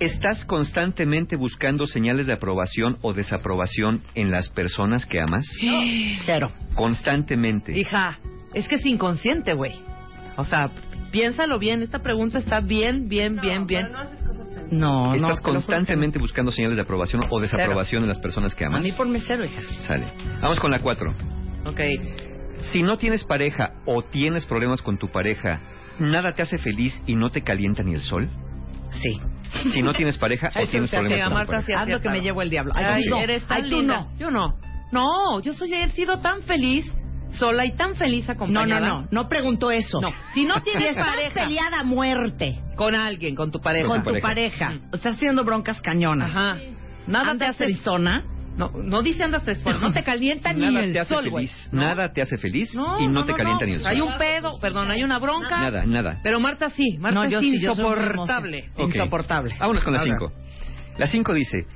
¿Estás 0.00 0.44
constantemente 0.44 1.36
buscando 1.36 1.86
señales 1.86 2.26
de 2.26 2.32
aprobación 2.32 2.98
o 3.02 3.12
desaprobación 3.12 4.02
en 4.14 4.30
las 4.30 4.48
personas 4.48 5.06
que 5.06 5.20
amas? 5.20 5.44
Cero. 6.24 6.50
Constantemente. 6.74 7.78
Hija, 7.78 8.18
es 8.54 8.68
que 8.68 8.76
es 8.76 8.86
inconsciente, 8.86 9.54
güey. 9.54 9.72
O 10.36 10.44
sea, 10.44 10.70
piénsalo 11.10 11.58
bien. 11.58 11.82
Esta 11.82 11.98
pregunta 12.00 12.38
está 12.38 12.60
bien, 12.60 13.08
bien, 13.08 13.36
bien, 13.40 13.66
bien. 13.66 13.88
No, 14.70 15.06
no. 15.06 15.14
¿Estás 15.14 15.40
constantemente 15.40 16.18
buscando 16.18 16.50
señales 16.52 16.76
de 16.76 16.82
aprobación 16.82 17.22
o 17.30 17.40
desaprobación 17.40 18.02
en 18.02 18.08
las 18.08 18.18
personas 18.18 18.54
que 18.54 18.64
no. 18.64 18.70
A 18.70 18.74
amas? 18.74 18.84
mí 18.84 18.92
ponme 18.92 19.20
cero, 19.20 19.44
hija. 19.44 19.60
Sale. 19.86 20.06
Vamos 20.40 20.60
con 20.60 20.70
la 20.70 20.78
cuatro. 20.78 21.12
Ok. 21.66 21.80
Si 22.72 22.82
no 22.82 22.96
tienes 22.96 23.24
pareja 23.24 23.74
o 23.84 24.02
tienes 24.02 24.44
problemas 24.46 24.82
con 24.82 24.98
tu 24.98 25.10
pareja, 25.10 25.60
¿nada 25.98 26.32
te 26.32 26.42
hace 26.42 26.58
feliz 26.58 27.00
y 27.06 27.14
no 27.14 27.30
te 27.30 27.42
calienta 27.42 27.82
ni 27.82 27.94
el 27.94 28.02
sol? 28.02 28.28
Sí. 29.02 29.20
Si 29.72 29.80
no 29.80 29.92
tienes 29.92 30.18
pareja 30.18 30.48
o 30.54 30.66
tienes 30.66 30.90
problemas 30.90 31.20
con 31.20 31.28
tu 31.30 31.34
Marta 31.34 31.52
pareja. 31.52 31.66
sí 31.66 31.72
Haz 31.72 31.88
lo 31.88 32.00
que 32.00 32.10
me 32.10 32.20
llevo 32.20 32.42
el 32.42 32.50
diablo. 32.50 32.72
Ay, 32.74 32.84
Ay, 32.88 33.04
no. 33.08 33.18
eres 33.18 33.44
tan 33.44 33.64
Ay, 33.64 33.70
tú 33.70 33.76
linda. 33.78 33.94
no. 34.00 34.18
Yo 34.18 34.30
no. 34.30 34.58
No, 34.90 35.40
yo 35.40 35.52
soy 35.54 35.72
he 35.74 35.88
sido 35.90 36.18
tan 36.20 36.42
feliz 36.42 36.84
sola 37.34 37.66
y 37.66 37.76
tan 37.76 37.94
feliz 37.94 38.26
No, 38.26 38.32
acompañada. 38.32 38.80
no, 38.88 39.00
no. 39.02 39.08
No 39.10 39.28
pregunto 39.28 39.70
eso. 39.70 40.00
No, 40.00 40.12
si 40.34 40.44
no 40.46 40.54
Si 40.56 40.62
tienes 40.64 40.90
estás 40.90 41.06
pareja 41.06 41.44
peleada 41.44 41.80
a 41.80 41.84
muerte 41.84 42.58
con 42.74 42.94
alguien, 42.94 43.34
con 43.36 43.50
tu 43.52 43.60
pareja. 43.60 43.86
con 43.86 44.02
tu 44.02 44.10
pareja. 44.20 44.26
pareja, 44.26 44.80
estás 44.92 45.14
haciendo 45.16 45.44
broncas 45.44 45.80
cañonas, 45.82 46.30
Ajá. 46.30 46.56
Nada 47.06 47.24
te 47.24 47.30
andas 47.30 47.50
hace 47.50 47.64
trisona, 47.64 48.24
No, 48.58 48.70
no 48.74 49.02
dice 49.02 49.22
andas 49.24 49.46
esfuerzo, 49.48 49.80
no 49.80 49.92
te 49.92 50.02
calienta 50.02 50.52
ni 50.52 50.60
Nada 50.60 50.84
el 50.84 50.92
te 50.92 51.00
hace 51.00 51.14
sol, 51.14 51.30
güey. 51.30 51.46
feliz. 51.46 51.68
No. 51.72 51.80
Nada 51.82 52.12
te 52.12 52.20
hace 52.22 52.36
feliz 52.36 52.74
No, 52.74 53.00
y 53.00 53.06
no, 53.06 53.12
no, 53.20 53.24
te 53.24 53.32
calienta 53.34 53.64
no. 53.64 53.66
ni 53.70 53.74
el 53.76 53.82
sol. 53.82 53.90
Hay 53.92 54.00
un 54.00 54.18
pedo, 54.18 54.52
perdón, 54.60 54.90
hay 54.90 55.02
una 55.04 55.18
bronca. 55.18 55.60
Nada, 55.62 55.84
nada. 55.86 56.20
Pero 56.22 56.40
Marta 56.40 56.68
sí, 56.70 56.98
Marta 56.98 57.20
No, 57.24 57.28
yo 57.30 57.38
es 57.38 57.44
sí, 57.44 57.54
insoportable. 57.54 58.58
hermosa. 58.58 58.82
Ok. 58.82 58.94
Insoportable. 58.94 59.54
Vámonos 59.58 59.82
con 59.84 59.92
la 59.94 60.02
Ok. 60.02 60.08
5. 60.08 60.32
La 60.98 61.06
5 61.06 61.34
dice, 61.34 61.66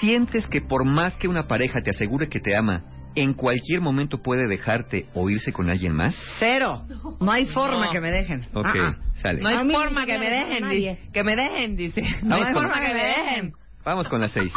sientes 0.00 0.48
que 0.48 0.60
por 0.60 0.84
más 0.84 1.16
que 1.16 1.28
una 1.28 1.46
pareja 1.46 1.80
te 1.82 1.90
asegure 1.90 2.28
que 2.28 2.40
te 2.40 2.56
ama, 2.56 2.82
en 3.16 3.32
cualquier 3.34 3.80
momento 3.80 4.20
puede 4.20 4.48
dejarte 4.48 5.06
o 5.14 5.30
irse 5.30 5.52
con 5.52 5.70
alguien 5.70 5.94
más. 5.94 6.18
Cero. 6.40 6.82
No 7.20 7.30
hay 7.30 7.46
forma 7.46 7.84
No. 7.86 7.92
que 7.92 8.00
me 8.00 8.10
dejen. 8.10 8.44
Ok, 8.52 8.66
Ah, 8.66 8.72
ah. 8.74 8.96
sale. 9.14 9.40
No 9.40 9.48
hay 9.50 9.56
A 9.56 9.64
forma 9.72 10.00
no 10.00 10.06
que 10.06 10.18
me 10.18 10.28
dejen, 10.28 10.62
nadie. 10.62 10.96
dice. 10.96 11.10
Que 11.12 11.22
me 11.22 11.36
dejen, 11.36 11.76
dice. 11.76 12.02
No 12.24 12.30
Vamos 12.30 12.46
hay 12.48 12.52
forma 12.54 12.80
que 12.80 12.92
me 12.94 13.04
dejen. 13.04 13.52
Vamos 13.84 14.08
con 14.08 14.20
la 14.20 14.26
6. 14.28 14.52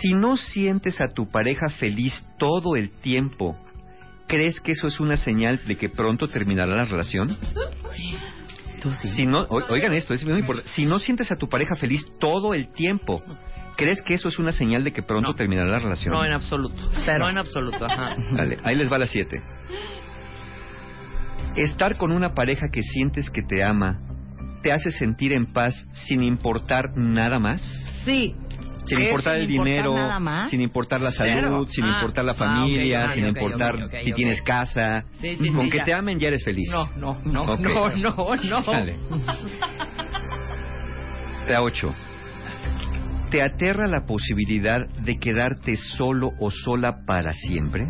Si 0.00 0.14
no 0.14 0.36
sientes 0.36 1.00
a 1.00 1.08
tu 1.14 1.28
pareja 1.28 1.68
feliz 1.68 2.24
todo 2.38 2.76
el 2.76 2.90
tiempo, 2.90 3.56
¿crees 4.26 4.60
que 4.60 4.72
eso 4.72 4.86
es 4.86 5.00
una 5.00 5.16
señal 5.16 5.60
de 5.66 5.76
que 5.76 5.88
pronto 5.88 6.26
terminará 6.28 6.74
la 6.76 6.84
relación? 6.84 7.36
Si 9.16 9.26
no, 9.26 9.40
oigan 9.48 9.92
esto, 9.92 10.14
es 10.14 10.24
muy 10.24 10.38
importante. 10.38 10.70
Si 10.70 10.86
no 10.86 10.98
sientes 10.98 11.32
a 11.32 11.36
tu 11.36 11.48
pareja 11.48 11.74
feliz 11.74 12.06
todo 12.20 12.54
el 12.54 12.68
tiempo, 12.72 13.22
¿crees 13.76 14.02
que 14.02 14.14
eso 14.14 14.28
es 14.28 14.38
una 14.38 14.52
señal 14.52 14.84
de 14.84 14.92
que 14.92 15.02
pronto 15.02 15.30
No. 15.30 15.34
terminará 15.34 15.68
la 15.68 15.78
relación? 15.80 16.14
No, 16.14 16.24
en 16.24 16.32
absoluto. 16.32 16.88
Cero. 17.04 17.20
No, 17.20 17.30
en 17.30 17.38
absoluto, 17.38 17.84
ajá. 17.84 18.14
Dale, 18.36 18.58
ahí 18.62 18.76
les 18.76 18.90
va 18.92 18.98
la 18.98 19.06
7. 19.06 19.42
Estar 21.56 21.96
con 21.96 22.12
una 22.12 22.34
pareja 22.34 22.68
que 22.70 22.82
sientes 22.82 23.30
que 23.30 23.42
te 23.42 23.64
ama, 23.64 23.98
¿te 24.62 24.70
hace 24.70 24.92
sentir 24.92 25.32
en 25.32 25.46
paz 25.46 25.74
sin 26.06 26.22
importar 26.22 26.90
nada 26.96 27.40
más? 27.40 27.60
Sí. 28.04 28.34
Sin 28.88 28.98
importar 29.00 29.34
¿Sin 29.34 29.42
el 29.44 29.50
importar 29.50 29.72
dinero, 29.74 29.94
nada 29.94 30.20
más? 30.20 30.50
sin 30.50 30.60
importar 30.60 31.00
la 31.00 31.10
salud, 31.10 31.32
Cero. 31.34 31.66
sin 31.68 31.84
Ah. 31.84 31.88
importar 31.94 32.24
la 32.24 32.32
Ah, 32.32 32.34
familia, 32.34 33.08
sin 33.14 33.26
importar 33.26 33.76
si 34.02 34.12
tienes 34.12 34.42
casa. 34.42 35.04
Sí, 35.20 35.36
sí, 35.36 35.48
Con 35.50 35.64
sí, 35.66 35.70
que 35.70 35.78
ya. 35.78 35.84
te 35.84 35.94
amen 35.94 36.18
ya 36.18 36.28
eres 36.28 36.44
feliz. 36.44 36.68
No, 36.70 36.88
no, 36.96 37.18
no, 37.24 37.56
no, 37.56 37.88
no, 37.96 38.36
no. 38.36 38.62
Sale. 38.62 38.96
La 41.46 41.62
8. 41.62 41.94
¿Te 43.30 43.42
aterra 43.42 43.86
la 43.88 44.06
posibilidad 44.06 44.86
de 44.88 45.18
quedarte 45.18 45.76
solo 45.76 46.32
o 46.38 46.50
sola 46.50 47.04
para 47.06 47.32
siempre? 47.32 47.86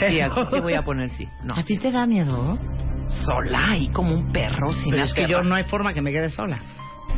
Sí, 0.00 0.20
aquí 0.20 0.40
sí 0.52 0.60
voy 0.60 0.74
a 0.74 0.82
poner 0.82 1.08
sí. 1.10 1.26
No. 1.44 1.54
¿A 1.56 1.62
ti 1.62 1.78
te 1.78 1.90
da 1.90 2.06
miedo? 2.06 2.58
Sola 3.26 3.76
y 3.76 3.88
como 3.88 4.14
un 4.14 4.32
perro 4.32 4.72
sin 4.72 4.90
Pero 4.90 5.02
es 5.04 5.12
que 5.14 5.28
yo 5.28 5.42
no 5.42 5.54
hay 5.54 5.64
forma 5.64 5.92
que 5.94 6.00
me 6.02 6.10
quede 6.12 6.30
sola. 6.30 6.58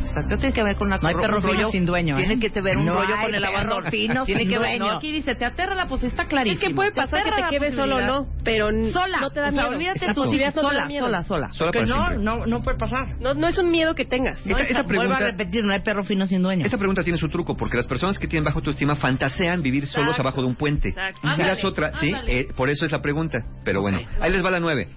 Exacto, 0.03 0.37
tiene 0.37 0.53
que 0.53 0.63
ver 0.63 0.75
con 0.77 0.87
una 0.87 0.97
No 0.97 1.07
hay 1.07 1.15
un 1.15 1.21
perro 1.21 1.41
fino 1.41 1.53
rollo- 1.53 1.69
sin 1.71 1.85
dueño, 1.85 2.15
¿eh? 2.17 2.25
Tiene 2.25 2.39
que 2.39 2.61
ver 2.61 2.77
un 2.77 2.85
No 2.85 2.93
rollo 2.93 3.13
con 3.21 3.35
el 3.35 3.43
abandono. 3.43 3.89
fino 3.89 4.25
tiene 4.25 4.41
sin 4.41 4.49
que 4.49 4.59
ver, 4.59 4.79
no, 4.79 4.89
aquí 4.91 5.11
dice, 5.11 5.35
te 5.35 5.45
aterra 5.45 5.75
la 5.75 5.87
posibilidad, 5.87 6.19
está 6.21 6.29
clarísimo. 6.29 6.61
Es 6.63 6.69
que 6.69 6.75
puede 6.75 6.91
Te 6.91 6.95
pasar 7.01 7.23
que 7.23 7.31
te 7.41 7.49
quedes 7.49 7.75
solo 7.75 8.01
no, 8.01 8.27
pero 8.43 8.67
Sola, 8.91 9.19
no 9.21 9.29
te 9.31 9.39
da 9.41 9.47
o 9.47 9.51
sea, 9.51 9.63
miedo. 9.63 9.75
olvídate 9.75 10.13
tú, 10.13 10.25
no 10.25 10.31
te 10.31 10.51
sola, 10.51 10.87
sola, 10.99 11.21
sola. 11.23 11.51
Sola 11.51 11.71
para 11.71 11.85
no, 11.85 11.93
siempre. 11.95 12.17
no, 12.23 12.45
no 12.45 12.63
puede 12.63 12.77
pasar. 12.77 13.19
No, 13.19 13.33
no 13.33 13.47
es 13.47 13.57
un 13.57 13.69
miedo 13.69 13.95
que 13.95 14.05
tengas. 14.05 14.37
Esta, 14.45 14.61
esta 14.63 14.83
Vuelvo 14.83 14.87
pregunta, 14.87 15.17
a 15.17 15.19
repetir, 15.19 15.63
no 15.63 15.73
hay 15.73 15.81
perro 15.81 16.03
fino 16.03 16.25
sin 16.25 16.41
dueño. 16.41 16.63
esta 16.65 16.77
pregunta 16.77 17.03
tiene 17.03 17.17
su 17.17 17.27
truco, 17.29 17.55
porque 17.57 17.77
las 17.77 17.87
personas 17.87 18.17
que 18.17 18.27
tienen 18.27 18.45
baja 18.45 18.57
autoestima 18.57 18.95
fantasean 18.95 19.61
vivir 19.61 19.85
solos 19.87 20.17
abajo 20.19 20.41
de 20.41 20.47
un 20.47 20.55
puente. 20.55 20.89
Exacto. 20.89 21.19
Y 21.23 21.27
Ándale, 21.27 21.49
las 21.49 21.63
otras, 21.65 21.99
sí, 21.99 22.13
eh, 22.27 22.47
por 22.55 22.69
eso 22.69 22.85
es 22.85 22.91
la 22.91 23.01
pregunta. 23.01 23.39
Pero 23.65 23.81
bueno, 23.81 23.99
ahí 24.21 24.31
les 24.31 24.43
va 24.43 24.51
la 24.51 24.59
9. 24.59 24.87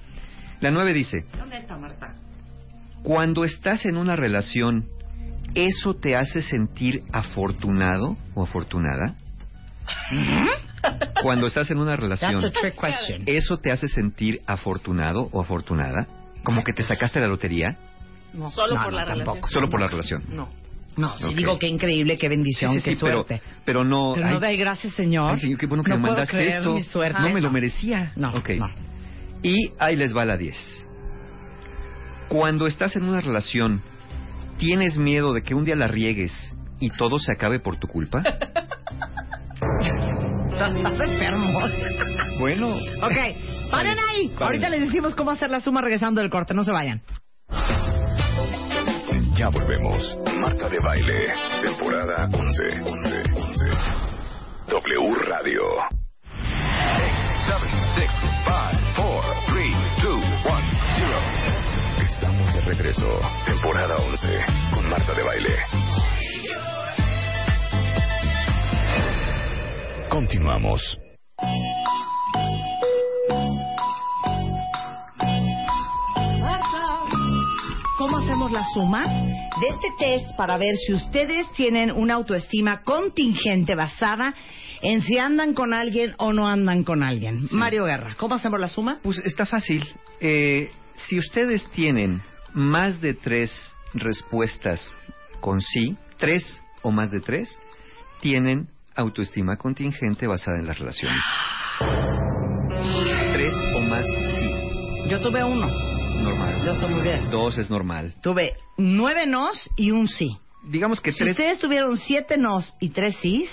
La 0.61 0.71
9 0.71 0.93
dice, 0.93 1.25
¿Dónde 1.37 1.57
está 1.57 1.77
Marta? 1.77 2.15
Cuando 3.03 3.45
estás 3.45 3.85
en 3.87 3.97
una 3.97 4.17
relación, 4.17 4.87
¿eso 5.55 5.95
te 5.95 6.17
hace 6.17 6.43
sentir 6.43 7.01
afortunado 7.13 8.17
o 8.35 8.43
afortunada? 8.43 9.15
Cuando 11.23 11.47
estás 11.47 11.71
en 11.71 11.79
una 11.79 11.97
relación. 11.97 12.43
¿eso 13.27 13.59
te 13.59 13.71
hace 13.73 13.89
sentir 13.89 14.41
afortunado 14.47 15.29
o 15.33 15.41
afortunada? 15.43 16.07
¿Como 16.45 16.63
que 16.63 16.73
te 16.73 16.83
sacaste 16.83 17.21
la 17.21 17.27
lotería? 17.27 17.77
No. 18.33 18.51
Solo 18.51 18.77
No, 18.77 18.83
por 18.85 18.93
no, 18.93 18.99
la 18.99 19.05
tampoco. 19.07 19.33
relación. 19.35 19.51
Solo 19.51 19.69
por 19.69 19.81
la 19.81 19.89
relación. 19.89 20.25
No. 20.31 20.49
No, 20.97 21.17
si 21.19 21.25
Ok. 21.25 21.35
digo 21.35 21.59
qué 21.59 21.69
increíble, 21.69 22.17
qué 22.19 22.29
bendición, 22.29 22.73
Sí, 22.75 22.81
sí, 22.81 22.85
qué 22.91 22.95
sí, 22.97 23.01
pero, 23.03 23.25
suerte. 23.25 23.43
pero 23.65 23.85
no... 23.85 24.13
Pero 24.15 24.27
ay, 24.27 24.33
no 24.35 24.41
de 24.41 24.57
gracias, 24.57 24.93
Señor. 24.95 25.33
ay, 25.35 25.41
señor, 25.41 25.59
qué 25.59 25.67
bueno 25.67 25.83
que 25.85 25.91
no 25.91 25.97
me 25.97 26.03
puedo 26.03 26.15
mandaste 26.15 26.37
creer 26.37 26.59
esto. 26.59 26.73
mi 26.75 26.83
suerte. 26.83 27.21
No 27.21 27.27
Ay, 27.29 27.35
me 27.35 27.41
lo 27.41 27.51
merecía. 27.51 28.13
No, 28.17 28.35
Ok. 28.37 28.51
no. 28.51 28.67
Y 29.43 29.73
ahí 29.79 29.97
les 29.97 30.15
va 30.17 30.25
la 30.25 30.37
10. 30.37 30.89
Cuando 32.31 32.69
estás 32.69 32.95
en 32.95 33.03
una 33.09 33.21
relación, 33.21 33.83
¿tienes 34.57 34.97
miedo 34.97 35.33
de 35.33 35.43
que 35.43 35.53
un 35.53 35.65
día 35.65 35.75
la 35.75 35.89
riegues 35.89 36.33
y 36.79 36.91
todo 36.91 37.19
se 37.19 37.33
acabe 37.33 37.59
por 37.59 37.77
tu 37.77 37.89
culpa? 37.89 38.23
Estás 39.81 41.01
enfermo. 41.01 41.61
bueno. 42.39 42.69
Ok, 42.69 43.17
paren 43.73 43.99
ahí. 43.99 44.29
Paren. 44.29 44.43
Ahorita 44.43 44.71
les 44.71 44.83
decimos 44.83 45.17
cómo 45.17 45.33
hacer 45.33 45.51
la 45.51 45.61
suma 45.61 45.81
regresando 45.81 46.21
del 46.21 46.31
corte. 46.31 46.55
No 46.55 46.63
se 46.63 46.71
vayan. 46.71 47.03
Ya 49.37 49.49
volvemos. 49.49 50.17
Marta 50.41 50.69
de 50.69 50.79
Baile, 50.79 51.33
temporada 51.63 52.29
11. 52.33 52.81
11, 52.81 53.23
11. 53.35 53.65
W 54.69 55.15
Radio. 55.27 55.63
7, 57.45 57.67
6, 57.97 58.11
5, 58.21 58.30
regreso. 62.83 63.21
Temporada 63.45 63.97
11 63.97 64.27
con 64.73 64.89
Marta 64.89 65.13
de 65.13 65.23
Baile. 65.23 65.57
Continuamos. 70.09 70.99
¿Cómo 77.99 78.17
hacemos 78.17 78.51
la 78.51 78.65
suma 78.73 79.07
de 79.07 79.69
este 79.69 79.89
test 79.99 80.37
para 80.39 80.57
ver 80.57 80.75
si 80.77 80.95
ustedes 80.95 81.53
tienen 81.53 81.91
una 81.91 82.15
autoestima 82.15 82.83
contingente 82.83 83.75
basada 83.75 84.35
en 84.81 85.03
si 85.03 85.19
andan 85.19 85.53
con 85.53 85.75
alguien 85.75 86.15
o 86.17 86.33
no 86.33 86.49
andan 86.49 86.85
con 86.85 87.03
alguien? 87.03 87.47
Mario 87.51 87.85
Guerra, 87.85 88.17
¿cómo 88.19 88.37
hacemos 88.37 88.59
la 88.59 88.69
suma? 88.69 89.01
Pues 89.03 89.19
está 89.19 89.45
fácil. 89.45 89.87
Eh, 90.21 90.71
si 90.95 91.19
ustedes 91.19 91.69
tienen 91.73 92.23
más 92.55 93.01
de 93.01 93.15
tres 93.15 93.51
respuestas 93.95 94.81
con 95.41 95.61
sí, 95.61 95.97
tres 96.19 96.43
o 96.83 96.91
más 96.91 97.11
de 97.11 97.21
tres, 97.21 97.59
tienen 98.21 98.69
autoestima 98.95 99.57
contingente 99.57 100.27
basada 100.27 100.59
en 100.59 100.67
las 100.67 100.79
relaciones. 100.79 101.19
Tres 103.33 103.55
o 103.75 103.81
más 103.81 104.05
sí, 104.07 105.09
Yo 105.09 105.21
tuve 105.21 105.43
uno. 105.45 105.67
normal. 106.23 106.63
Yo 106.65 106.73
estoy 106.73 106.95
muy 106.95 107.03
bien. 107.03 107.31
Dos 107.31 107.57
es 107.59 107.71
normal. 107.71 108.15
Tuve 108.23 108.53
nueve 108.77 109.27
nos 109.27 109.71
y 109.77 109.91
un 109.91 110.07
sí. 110.09 110.37
Digamos 110.65 111.01
que 111.01 111.13
Si 111.13 111.19
tres... 111.19 111.31
ustedes 111.33 111.59
tuvieron 111.59 111.97
siete 111.97 112.37
nos 112.37 112.75
y 112.81 112.91
tres 112.91 113.17
sís, 113.17 113.51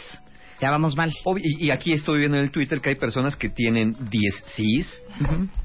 ya 0.62 0.70
vamos 0.72 0.96
mal. 0.96 1.12
Ob- 1.26 1.40
Y, 1.44 1.66
y 1.66 1.72
aquí 1.72 1.94
estoy 1.94 2.20
viendo 2.20 2.38
en 2.38 2.44
el 2.44 2.52
Twitter 2.52 2.80
que 2.82 2.90
hay 2.90 2.96
personas 2.96 3.36
que 3.36 3.50
tienen 3.50 3.96
10 4.10 4.44
sís. 4.56 5.04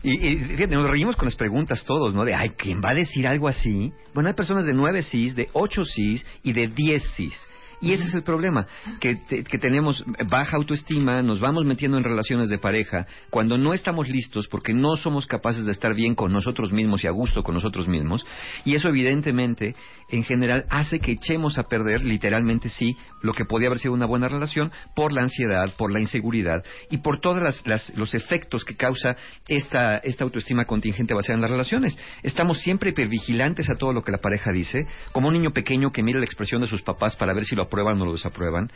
Y, 0.02 0.12
y 0.26 0.36
fíjate, 0.38 0.74
nos 0.74 0.86
reímos 0.86 1.16
con 1.16 1.26
las 1.26 1.36
preguntas 1.36 1.84
todos, 1.84 2.14
¿no? 2.14 2.24
De, 2.24 2.34
ay, 2.34 2.50
¿quién 2.56 2.80
va 2.84 2.90
a 2.90 2.94
decir 2.94 3.26
algo 3.26 3.48
así? 3.48 3.92
Bueno, 4.14 4.28
hay 4.28 4.34
personas 4.34 4.66
de 4.66 4.72
9 4.72 5.02
sís, 5.02 5.34
de 5.34 5.48
8 5.52 5.84
sís 5.84 6.24
y 6.42 6.52
de 6.52 6.66
10 6.68 7.02
sís. 7.16 7.34
Y 7.82 7.92
ese 7.92 8.04
es 8.04 8.14
el 8.14 8.22
problema, 8.22 8.66
que, 9.00 9.16
te- 9.16 9.42
que 9.44 9.58
tenemos 9.58 10.04
baja 10.30 10.56
autoestima, 10.56 11.20
nos 11.22 11.40
vamos 11.40 11.64
metiendo 11.66 11.98
en 11.98 12.04
relaciones 12.04 12.48
de 12.48 12.58
pareja 12.58 13.06
cuando 13.28 13.58
no 13.58 13.74
estamos 13.74 14.08
listos 14.08 14.46
porque 14.48 14.72
no 14.72 14.94
somos 14.96 15.26
capaces 15.26 15.64
de 15.66 15.72
estar 15.72 15.92
bien 15.94 16.14
con 16.14 16.32
nosotros 16.32 16.72
mismos 16.72 17.02
y 17.02 17.08
a 17.08 17.10
gusto 17.10 17.42
con 17.42 17.54
nosotros 17.56 17.88
mismos. 17.88 18.24
Y 18.64 18.74
eso 18.76 18.88
evidentemente, 18.88 19.74
en 20.10 20.22
general, 20.22 20.64
hace 20.70 21.00
que 21.00 21.12
echemos 21.12 21.58
a 21.58 21.64
perder, 21.64 22.04
literalmente 22.04 22.68
sí, 22.68 22.96
lo 23.20 23.32
que 23.32 23.44
podía 23.44 23.66
haber 23.66 23.80
sido 23.80 23.94
una 23.94 24.06
buena 24.06 24.28
relación 24.28 24.70
por 24.94 25.12
la 25.12 25.22
ansiedad, 25.22 25.74
por 25.76 25.90
la 25.92 25.98
inseguridad 26.00 26.64
y 26.88 26.98
por 26.98 27.18
todos 27.20 27.42
las, 27.42 27.66
las- 27.66 27.92
los 27.96 28.14
efectos 28.14 28.64
que 28.64 28.76
causa 28.76 29.16
esta, 29.48 29.96
esta 29.98 30.22
autoestima 30.24 30.66
contingente 30.66 31.14
basada 31.14 31.34
en 31.34 31.40
las 31.42 31.50
relaciones. 31.50 31.98
Estamos 32.22 32.60
siempre 32.60 32.90
hipervigilantes 32.90 33.68
a 33.70 33.74
todo 33.74 33.92
lo 33.92 34.02
que 34.04 34.12
la 34.12 34.18
pareja 34.18 34.52
dice, 34.52 34.86
como 35.10 35.28
un 35.28 35.34
niño 35.34 35.50
pequeño 35.52 35.90
que 35.90 36.04
mira 36.04 36.20
la 36.20 36.24
expresión 36.26 36.60
de 36.60 36.68
sus 36.68 36.82
papás 36.82 37.16
para 37.16 37.34
ver 37.34 37.44
si 37.44 37.56
lo 37.56 37.62
aprueban 37.72 38.00
o 38.00 38.04
lo 38.04 38.12
desaprueban. 38.12 38.70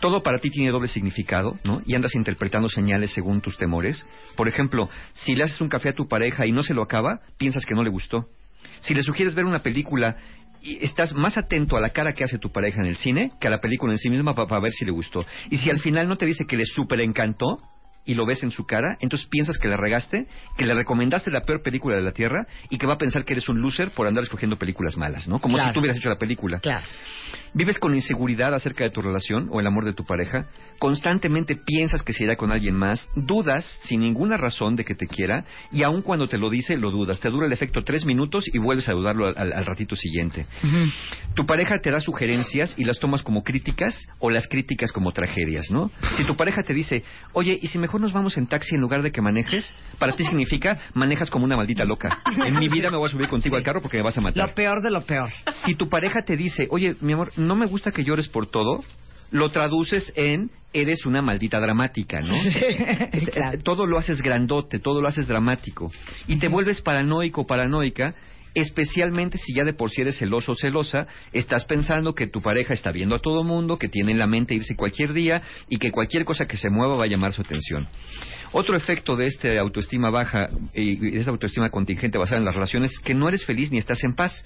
Todo 0.00 0.22
para 0.22 0.38
ti 0.38 0.50
tiene 0.50 0.70
doble 0.70 0.88
significado, 0.88 1.58
¿no? 1.64 1.82
Y 1.84 1.94
andas 1.94 2.14
interpretando 2.14 2.68
señales 2.68 3.12
según 3.12 3.42
tus 3.42 3.58
temores. 3.58 4.06
Por 4.36 4.48
ejemplo, 4.48 4.88
si 5.12 5.34
le 5.34 5.44
haces 5.44 5.60
un 5.60 5.68
café 5.68 5.90
a 5.90 5.94
tu 5.94 6.08
pareja 6.08 6.46
y 6.46 6.52
no 6.52 6.62
se 6.62 6.74
lo 6.74 6.82
acaba, 6.82 7.20
piensas 7.36 7.66
que 7.66 7.74
no 7.74 7.82
le 7.82 7.90
gustó. 7.90 8.26
Si 8.80 8.94
le 8.94 9.02
sugieres 9.02 9.34
ver 9.34 9.44
una 9.44 9.62
película 9.62 10.16
y 10.62 10.84
estás 10.84 11.12
más 11.12 11.36
atento 11.36 11.76
a 11.76 11.80
la 11.80 11.90
cara 11.90 12.12
que 12.12 12.24
hace 12.24 12.38
tu 12.38 12.50
pareja 12.50 12.80
en 12.80 12.86
el 12.86 12.96
cine 12.96 13.32
que 13.40 13.48
a 13.48 13.50
la 13.50 13.60
película 13.60 13.92
en 13.92 13.98
sí 13.98 14.08
misma 14.08 14.34
para, 14.34 14.60
ver 14.60 14.72
si 14.72 14.84
le 14.84 14.92
gustó. 14.92 15.26
Y 15.50 15.58
si 15.58 15.70
al 15.70 15.80
final 15.80 16.08
no 16.08 16.16
te 16.16 16.26
dice 16.26 16.44
que 16.46 16.56
le 16.56 16.64
super 16.64 17.00
encantó, 17.00 17.60
y 18.04 18.14
lo 18.14 18.26
ves 18.26 18.42
en 18.42 18.50
su 18.50 18.64
cara, 18.66 18.96
entonces 19.00 19.28
piensas 19.28 19.58
que 19.58 19.68
la 19.68 19.76
regaste, 19.76 20.26
que 20.56 20.66
le 20.66 20.74
recomendaste 20.74 21.30
la 21.30 21.42
peor 21.42 21.62
película 21.62 21.94
de 21.96 22.02
la 22.02 22.12
Tierra 22.12 22.46
y 22.70 22.78
que 22.78 22.86
va 22.86 22.94
a 22.94 22.98
pensar 22.98 23.24
que 23.24 23.32
eres 23.34 23.48
un 23.48 23.60
loser 23.60 23.90
por 23.90 24.06
andar 24.06 24.24
escogiendo 24.24 24.56
películas 24.56 24.96
malas, 24.96 25.28
¿no? 25.28 25.38
Como 25.40 25.54
Claro. 25.56 25.70
si 25.70 25.74
tú 25.74 25.80
hubieras 25.80 25.98
hecho 25.98 26.08
la 26.08 26.18
película. 26.18 26.58
Claro. 26.60 26.84
Vives 27.54 27.78
con 27.78 27.94
inseguridad 27.94 28.54
acerca 28.54 28.84
de 28.84 28.90
tu 28.90 29.02
relación 29.02 29.48
o 29.52 29.60
el 29.60 29.66
amor 29.66 29.84
de 29.84 29.92
tu 29.92 30.04
pareja. 30.04 30.46
Constantemente 30.78 31.54
piensas 31.54 32.02
que 32.02 32.12
se 32.12 32.24
irá 32.24 32.36
con 32.36 32.50
alguien 32.50 32.74
más. 32.74 33.08
Dudas 33.14 33.64
sin 33.84 34.00
ninguna 34.00 34.36
razón 34.36 34.74
de 34.74 34.84
que 34.84 34.94
te 34.94 35.06
quiera. 35.06 35.44
Y 35.70 35.82
aun 35.82 36.02
cuando 36.02 36.26
te 36.26 36.38
lo 36.38 36.50
dice, 36.50 36.76
lo 36.76 36.90
dudas. 36.90 37.20
Te 37.20 37.28
dura 37.30 37.46
el 37.46 37.52
efecto 37.52 37.84
tres 37.84 38.04
minutos 38.04 38.46
y 38.52 38.58
vuelves 38.58 38.88
a 38.88 38.92
dudarlo 38.92 39.26
al, 39.26 39.34
al- 39.36 39.52
al 39.52 39.66
ratito 39.66 39.94
siguiente. 39.96 40.46
Tu 41.34 41.46
pareja 41.46 41.78
te 41.80 41.90
da 41.90 42.00
sugerencias 42.00 42.74
y 42.76 42.84
las 42.84 42.98
tomas 42.98 43.22
como 43.22 43.42
críticas 43.42 43.94
o 44.18 44.30
las 44.30 44.48
críticas 44.48 44.90
como 44.92 45.12
tragedias, 45.12 45.70
¿no? 45.70 45.90
Si 46.16 46.24
tu 46.24 46.34
pareja 46.36 46.62
te 46.62 46.74
dice, 46.74 47.04
oye, 47.32 47.58
¿y 47.60 47.68
si 47.68 47.78
mejor 47.92 48.00
nos 48.00 48.12
vamos 48.14 48.38
en 48.38 48.46
taxi 48.46 48.74
en 48.74 48.80
lugar 48.80 49.02
de 49.02 49.12
que 49.12 49.20
manejes? 49.20 49.70
Para 49.98 50.14
ti 50.16 50.24
significa, 50.24 50.78
manejas 50.94 51.28
como 51.28 51.44
una 51.44 51.56
maldita 51.58 51.84
loca. 51.84 52.22
En 52.46 52.58
mi 52.58 52.68
vida 52.70 52.90
me 52.90 52.96
voy 52.96 53.06
a 53.06 53.12
subir 53.12 53.28
contigo 53.28 53.54
al 53.56 53.62
carro 53.62 53.82
porque 53.82 53.98
me 53.98 54.02
vas 54.02 54.16
a 54.16 54.22
matar 54.22 54.48
Lo 54.48 54.54
peor 54.54 54.80
de 54.82 54.90
lo 54.90 55.02
peor. 55.04 55.28
si 55.66 55.74
tu 55.74 55.90
pareja 55.90 56.20
te 56.24 56.34
dice, 56.38 56.68
oye, 56.70 56.96
mi 57.02 57.12
amor, 57.12 57.32
no 57.36 57.54
me 57.54 57.66
gusta 57.66 57.90
que 57.92 58.02
llores 58.02 58.28
por 58.28 58.46
todo, 58.50 58.82
lo 59.30 59.50
traduces 59.50 60.10
en 60.16 60.50
eres 60.72 61.04
una 61.04 61.20
maldita 61.20 61.60
dramática, 61.60 62.20
¿no? 62.22 62.34
Es- 63.12 63.28
Claro. 63.28 63.58
eh, 63.58 63.60
Todo 63.62 63.84
lo 63.84 63.98
haces 63.98 64.22
grandote, 64.22 64.78
todo 64.78 65.02
lo 65.02 65.08
haces 65.08 65.28
dramático. 65.28 65.90
Y 66.28 66.36
te 66.38 66.48
vuelves 66.48 66.80
paranoico, 66.80 67.46
paranoica, 67.46 68.14
especialmente 68.54 69.38
si 69.38 69.54
ya 69.54 69.64
de 69.64 69.72
por 69.72 69.90
sí 69.90 70.02
eres 70.02 70.18
celoso 70.18 70.52
o 70.52 70.54
celosa, 70.54 71.06
estás 71.32 71.64
pensando 71.64 72.14
que 72.14 72.26
tu 72.26 72.40
pareja 72.40 72.74
está 72.74 72.92
viendo 72.92 73.14
a 73.14 73.18
todo 73.18 73.44
mundo, 73.44 73.78
que 73.78 73.88
tiene 73.88 74.12
en 74.12 74.18
la 74.18 74.26
mente 74.26 74.54
irse 74.54 74.76
cualquier 74.76 75.12
día 75.12 75.42
y 75.68 75.78
que 75.78 75.90
cualquier 75.90 76.24
cosa 76.24 76.46
que 76.46 76.56
se 76.56 76.70
mueva 76.70 76.96
va 76.96 77.04
a 77.04 77.08
llamar 77.08 77.32
su 77.32 77.42
atención. 77.42 77.88
Otro 78.52 78.76
efecto 78.76 79.16
de 79.16 79.26
esta 79.26 79.58
autoestima 79.60 80.10
baja 80.10 80.48
y 80.74 80.96
de 80.96 81.18
esta 81.18 81.30
autoestima 81.30 81.70
contingente 81.70 82.18
basada 82.18 82.38
en 82.38 82.44
las 82.44 82.54
relaciones 82.54 82.92
es 82.92 82.98
que 83.00 83.14
no 83.14 83.28
eres 83.28 83.44
feliz 83.46 83.70
ni 83.72 83.78
estás 83.78 84.04
en 84.04 84.14
paz. 84.14 84.44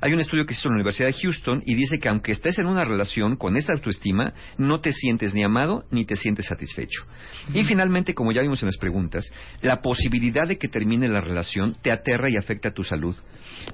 Hay 0.00 0.12
un 0.12 0.20
estudio 0.20 0.46
que 0.46 0.54
se 0.54 0.60
hizo 0.60 0.68
en 0.68 0.74
la 0.74 0.76
Universidad 0.76 1.08
de 1.08 1.14
Houston 1.14 1.62
y 1.66 1.74
dice 1.74 1.98
que 1.98 2.08
aunque 2.08 2.30
estés 2.30 2.58
en 2.60 2.66
una 2.66 2.84
relación 2.84 3.36
con 3.36 3.56
esta 3.56 3.72
autoestima, 3.72 4.32
no 4.56 4.80
te 4.80 4.92
sientes 4.92 5.34
ni 5.34 5.42
amado 5.42 5.84
ni 5.90 6.04
te 6.04 6.14
sientes 6.14 6.46
satisfecho. 6.46 7.04
Y 7.52 7.64
finalmente, 7.64 8.14
como 8.14 8.30
ya 8.30 8.42
vimos 8.42 8.62
en 8.62 8.66
las 8.66 8.76
preguntas, 8.76 9.28
la 9.60 9.80
posibilidad 9.82 10.46
de 10.46 10.56
que 10.56 10.68
termine 10.68 11.08
la 11.08 11.20
relación 11.20 11.74
te 11.82 11.90
aterra 11.90 12.28
y 12.30 12.36
afecta 12.36 12.68
a 12.68 12.72
tu 12.74 12.84
salud. 12.84 13.16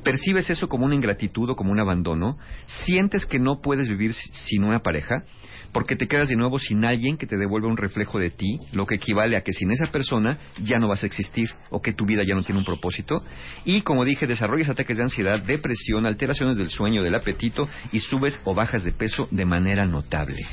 Percibes 0.02 0.48
eso 0.48 0.66
como 0.68 0.86
una 0.86 0.94
ingratitud 0.94 1.50
o 1.50 1.56
como 1.56 1.72
un 1.72 1.80
abandono, 1.80 2.38
sientes 2.86 3.26
que 3.26 3.38
no 3.38 3.60
puedes 3.60 3.88
vivir 3.88 4.14
si- 4.14 4.30
sin 4.32 4.64
una 4.64 4.78
pareja, 4.82 5.24
porque 5.72 5.94
te 5.96 6.06
quedas 6.06 6.28
de 6.28 6.36
nuevo 6.36 6.58
sin 6.58 6.84
alguien 6.86 7.18
que 7.18 7.26
te 7.26 7.36
devuelva 7.36 7.68
un 7.68 7.76
reflejo 7.76 8.18
de 8.18 8.30
ti, 8.30 8.60
lo 8.72 8.86
que 8.86 8.94
equivale 8.94 9.36
a 9.36 9.42
que 9.42 9.52
sin 9.64 9.70
esa 9.70 9.86
persona 9.86 10.36
ya 10.62 10.78
no 10.78 10.88
vas 10.88 11.02
a 11.04 11.06
existir 11.06 11.48
o 11.70 11.80
que 11.80 11.94
tu 11.94 12.04
vida 12.04 12.22
ya 12.28 12.34
no 12.34 12.42
tiene 12.42 12.58
un 12.58 12.66
propósito. 12.66 13.22
Y 13.64 13.80
como 13.80 14.04
dije, 14.04 14.26
desarrollas 14.26 14.68
ataques 14.68 14.98
de 14.98 15.04
ansiedad, 15.04 15.40
depresión, 15.42 16.04
alteraciones 16.04 16.58
del 16.58 16.68
sueño, 16.68 17.02
del 17.02 17.14
apetito 17.14 17.66
y 17.90 18.00
subes 18.00 18.38
o 18.44 18.54
bajas 18.54 18.84
de 18.84 18.92
peso 18.92 19.26
de 19.30 19.46
manera 19.46 19.86
notable. 19.86 20.44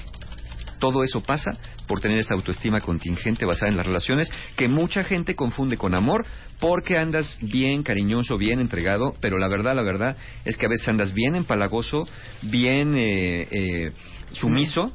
Todo 0.80 1.04
eso 1.04 1.22
pasa 1.22 1.52
por 1.88 2.00
tener 2.00 2.20
esa 2.20 2.36
autoestima 2.36 2.80
contingente 2.80 3.46
basada 3.46 3.70
en 3.70 3.78
las 3.78 3.86
relaciones 3.86 4.32
que 4.56 4.70
mucha 4.70 5.04
gente 5.04 5.36
confunde 5.36 5.76
con 5.76 5.94
amor 5.94 6.26
porque 6.62 6.98
andas 6.98 7.38
bien 7.42 7.84
cariñoso, 7.84 8.38
bien 8.38 8.60
entregado, 8.62 9.14
pero 9.20 9.38
la 9.38 9.50
verdad, 9.50 9.76
la 9.76 9.84
verdad 9.84 10.16
es 10.46 10.56
que 10.56 10.68
a 10.68 10.70
veces 10.70 10.88
andas 10.88 11.14
bien 11.14 11.36
empalagoso, 11.36 12.08
bien 12.44 12.96
eh, 12.96 13.48
eh, 13.52 13.92
sumiso 14.32 14.94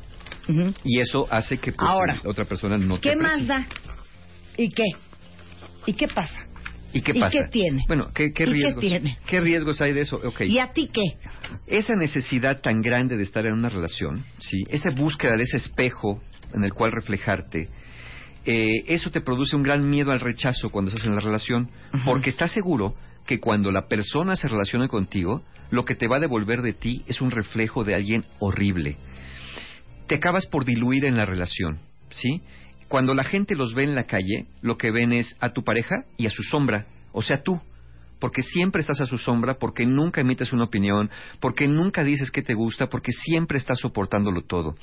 y 0.84 1.00
eso 1.00 1.26
hace 1.30 1.58
que 1.58 1.72
pues, 1.72 1.88
Ahora, 1.90 2.20
otra 2.24 2.46
persona 2.46 2.78
no 2.78 2.96
te 2.96 3.02
¿Qué 3.02 3.10
aprecie. 3.12 3.46
más 3.46 3.46
da? 3.46 3.66
¿Y 4.56 4.68
qué? 4.70 4.84
¿Y 5.86 5.92
qué 5.94 6.08
pasa? 6.08 6.46
¿Y 6.92 7.02
qué 7.02 7.12
¿Y 7.14 7.20
pasa? 7.20 7.32
qué 7.32 7.48
tiene? 7.50 7.84
Bueno, 7.88 8.10
¿qué, 8.14 8.32
qué 8.32 8.44
¿Y 8.44 8.46
qué 8.46 8.52
riesgos? 8.52 8.80
tiene? 8.80 9.18
¿Qué 9.26 9.40
riesgos 9.40 9.80
hay 9.82 9.92
de 9.92 10.00
eso? 10.00 10.16
Ok. 10.16 10.42
¿Y 10.42 10.58
a 10.58 10.72
ti 10.72 10.90
qué? 10.92 11.02
esa 11.66 11.94
necesidad 11.94 12.60
tan 12.60 12.80
grande 12.80 13.16
de 13.16 13.22
estar 13.22 13.44
en 13.44 13.52
una 13.52 13.68
relación, 13.68 14.24
sí, 14.38 14.64
esa 14.68 14.90
búsqueda 14.90 15.36
de 15.36 15.42
ese 15.42 15.56
espejo 15.58 16.22
en 16.54 16.64
el 16.64 16.72
cual 16.72 16.92
reflejarte, 16.92 17.68
eh, 18.44 18.68
eso 18.86 19.10
te 19.10 19.20
produce 19.20 19.56
un 19.56 19.62
gran 19.62 19.88
miedo 19.90 20.12
al 20.12 20.20
rechazo 20.20 20.70
cuando 20.70 20.90
estás 20.90 21.06
en 21.06 21.14
la 21.14 21.20
relación, 21.20 21.70
porque 22.04 22.30
estás 22.30 22.52
seguro 22.52 22.94
que 23.26 23.40
cuando 23.40 23.72
la 23.72 23.88
persona 23.88 24.36
se 24.36 24.46
relaciona 24.46 24.86
contigo, 24.86 25.42
lo 25.70 25.84
que 25.84 25.96
te 25.96 26.06
va 26.06 26.16
a 26.16 26.20
devolver 26.20 26.62
de 26.62 26.72
ti 26.72 27.02
es 27.08 27.20
un 27.20 27.32
reflejo 27.32 27.82
de 27.82 27.96
alguien 27.96 28.24
horrible. 28.38 28.96
Te 30.06 30.14
acabas 30.14 30.46
por 30.46 30.64
diluir 30.64 31.04
en 31.04 31.16
la 31.16 31.26
relación, 31.26 31.80
¿sí? 32.10 32.40
Cuando 32.88 33.14
la 33.14 33.24
gente 33.24 33.54
los 33.54 33.74
ve 33.74 33.84
en 33.84 33.94
la 33.94 34.04
calle, 34.04 34.46
lo 34.62 34.76
que 34.78 34.90
ven 34.90 35.12
es 35.12 35.36
a 35.40 35.50
tu 35.50 35.64
pareja 35.64 36.04
y 36.16 36.26
a 36.26 36.30
su 36.30 36.42
sombra, 36.42 36.86
o 37.12 37.22
sea, 37.22 37.42
tú 37.42 37.60
porque 38.18 38.42
siempre 38.42 38.80
estás 38.80 39.00
a 39.00 39.06
su 39.06 39.18
sombra, 39.18 39.54
porque 39.58 39.84
nunca 39.84 40.20
emites 40.20 40.52
una 40.52 40.64
opinión, 40.64 41.10
porque 41.40 41.68
nunca 41.68 42.02
dices 42.02 42.30
que 42.30 42.42
te 42.42 42.54
gusta, 42.54 42.86
porque 42.88 43.12
siempre 43.12 43.58
estás 43.58 43.78
soportándolo 43.78 44.42
todo. 44.42 44.74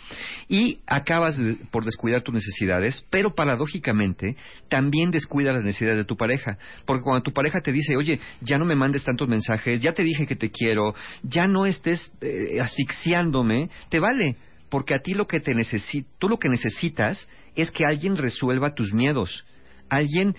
Y 0.47 0.79
acabas 0.85 1.37
de- 1.37 1.55
por 1.71 1.83
descuidar 1.83 2.21
tus 2.21 2.33
necesidades, 2.35 3.05
pero 3.09 3.33
paradójicamente 3.33 4.35
también 4.69 5.09
descuidas 5.11 5.55
las 5.55 5.63
necesidades 5.63 5.97
de 5.99 6.05
tu 6.05 6.15
pareja, 6.15 6.57
porque 6.85 7.03
cuando 7.03 7.23
tu 7.23 7.33
pareja 7.33 7.59
te 7.61 7.71
dice, 7.71 7.95
oye, 7.95 8.19
ya 8.41 8.57
no 8.57 8.65
me 8.65 8.75
mandes 8.75 9.03
tantos 9.03 9.27
mensajes, 9.27 9.81
ya 9.81 9.93
te 9.93 10.03
dije 10.03 10.27
que 10.27 10.35
te 10.35 10.51
quiero, 10.51 10.93
ya 11.23 11.47
no 11.47 11.65
estés 11.65 12.11
eh, 12.21 12.61
asfixiándome, 12.61 13.69
te 13.89 13.99
vale, 13.99 14.35
porque 14.73 14.95
a 14.95 15.03
ti 15.03 15.13
lo 15.13 15.27
que 15.27 15.39
te 15.39 15.51
necesi- 15.51 16.03
tú 16.17 16.27
lo 16.27 16.39
que 16.39 16.49
necesitas 16.49 17.27
es 17.55 17.69
que 17.69 17.85
alguien 17.85 18.17
resuelva 18.17 18.73
tus 18.73 18.91
miedos, 18.91 19.45
alguien 19.87 20.35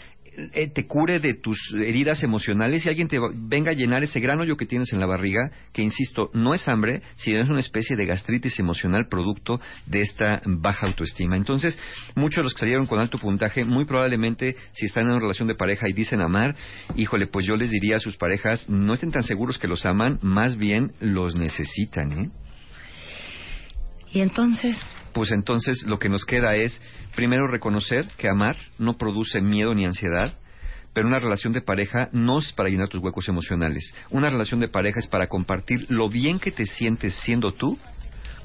eh, 0.55 0.67
te 0.67 0.89
cure 0.89 1.21
de 1.21 1.35
tus 1.35 1.57
heridas 1.73 2.25
emocionales 2.25 2.85
y 2.85 2.89
alguien 2.89 3.07
te 3.07 3.21
venga 3.33 3.71
a 3.71 3.75
llenar 3.75 4.03
ese 4.03 4.19
gran 4.19 4.41
hoyo 4.41 4.57
que 4.57 4.67
tienes 4.67 4.93
en 4.93 4.99
la 4.99 5.07
barriga, 5.07 5.53
que 5.73 5.83
insisto, 5.83 6.33
no 6.35 6.53
es 6.53 6.67
hambre, 6.67 7.03
sino 7.15 7.41
es 7.41 7.49
una 7.49 7.61
especie 7.61 7.95
de 7.95 8.07
gastritis 8.07 8.59
emocional 8.59 9.07
producto 9.09 9.61
de 9.87 10.01
esta 10.01 10.43
baja 10.45 10.89
autoestima. 10.89 11.37
Entonces, 11.37 11.79
muchos 12.17 12.39
de 12.39 12.43
los 12.43 12.55
que 12.55 12.59
salieron 12.59 12.87
con 12.87 12.99
alto 12.99 13.19
puntaje, 13.19 13.65
muy 13.65 13.85
probablemente, 13.85 14.57
si 14.73 14.87
están 14.87 15.05
en 15.05 15.11
una 15.11 15.21
relación 15.21 15.47
de 15.47 15.55
pareja 15.55 15.89
y 15.89 15.93
dicen 15.93 16.21
amar, 16.21 16.57
híjole, 16.97 17.29
pues 17.29 17.47
yo 17.47 17.55
les 17.55 17.71
diría 17.71 17.95
a 17.97 18.01
sus 18.01 18.17
parejas, 18.17 18.69
no 18.69 18.95
estén 18.95 19.13
tan 19.13 19.23
seguros 19.23 19.59
que 19.59 19.69
los 19.69 19.87
aman, 19.87 20.19
más 20.23 20.57
bien 20.57 20.91
los 20.99 21.37
necesitan, 21.37 22.11
¿eh? 22.11 22.31
Y 24.15 24.21
entonces, 24.21 24.77
pues 25.13 25.33
entonces 25.33 25.83
lo 25.83 25.99
que 25.99 26.09
nos 26.09 26.25
queda 26.25 26.55
es 26.55 26.81
primero 27.17 27.49
reconocer 27.49 28.07
que 28.17 28.29
amar 28.29 28.57
no 28.79 28.97
produce 28.97 29.41
miedo 29.41 29.75
ni 29.75 29.85
ansiedad, 29.85 30.39
pero 30.93 31.09
una 31.09 31.19
relación 31.19 31.53
de 31.53 31.63
pareja 31.63 32.11
no 32.13 32.39
es 32.39 32.53
para 32.53 32.69
llenar 32.69 32.89
tus 32.89 33.03
huecos 33.03 33.29
emocionales. 33.29 33.93
Una 34.11 34.31
relación 34.31 34.61
de 34.61 34.69
pareja 34.69 35.01
es 35.01 35.09
para 35.09 35.27
compartir 35.27 35.87
lo 35.89 36.09
bien 36.09 36.39
que 36.39 36.53
te 36.53 36.65
sientes 36.65 37.13
siendo 37.25 37.53
tú 37.53 37.77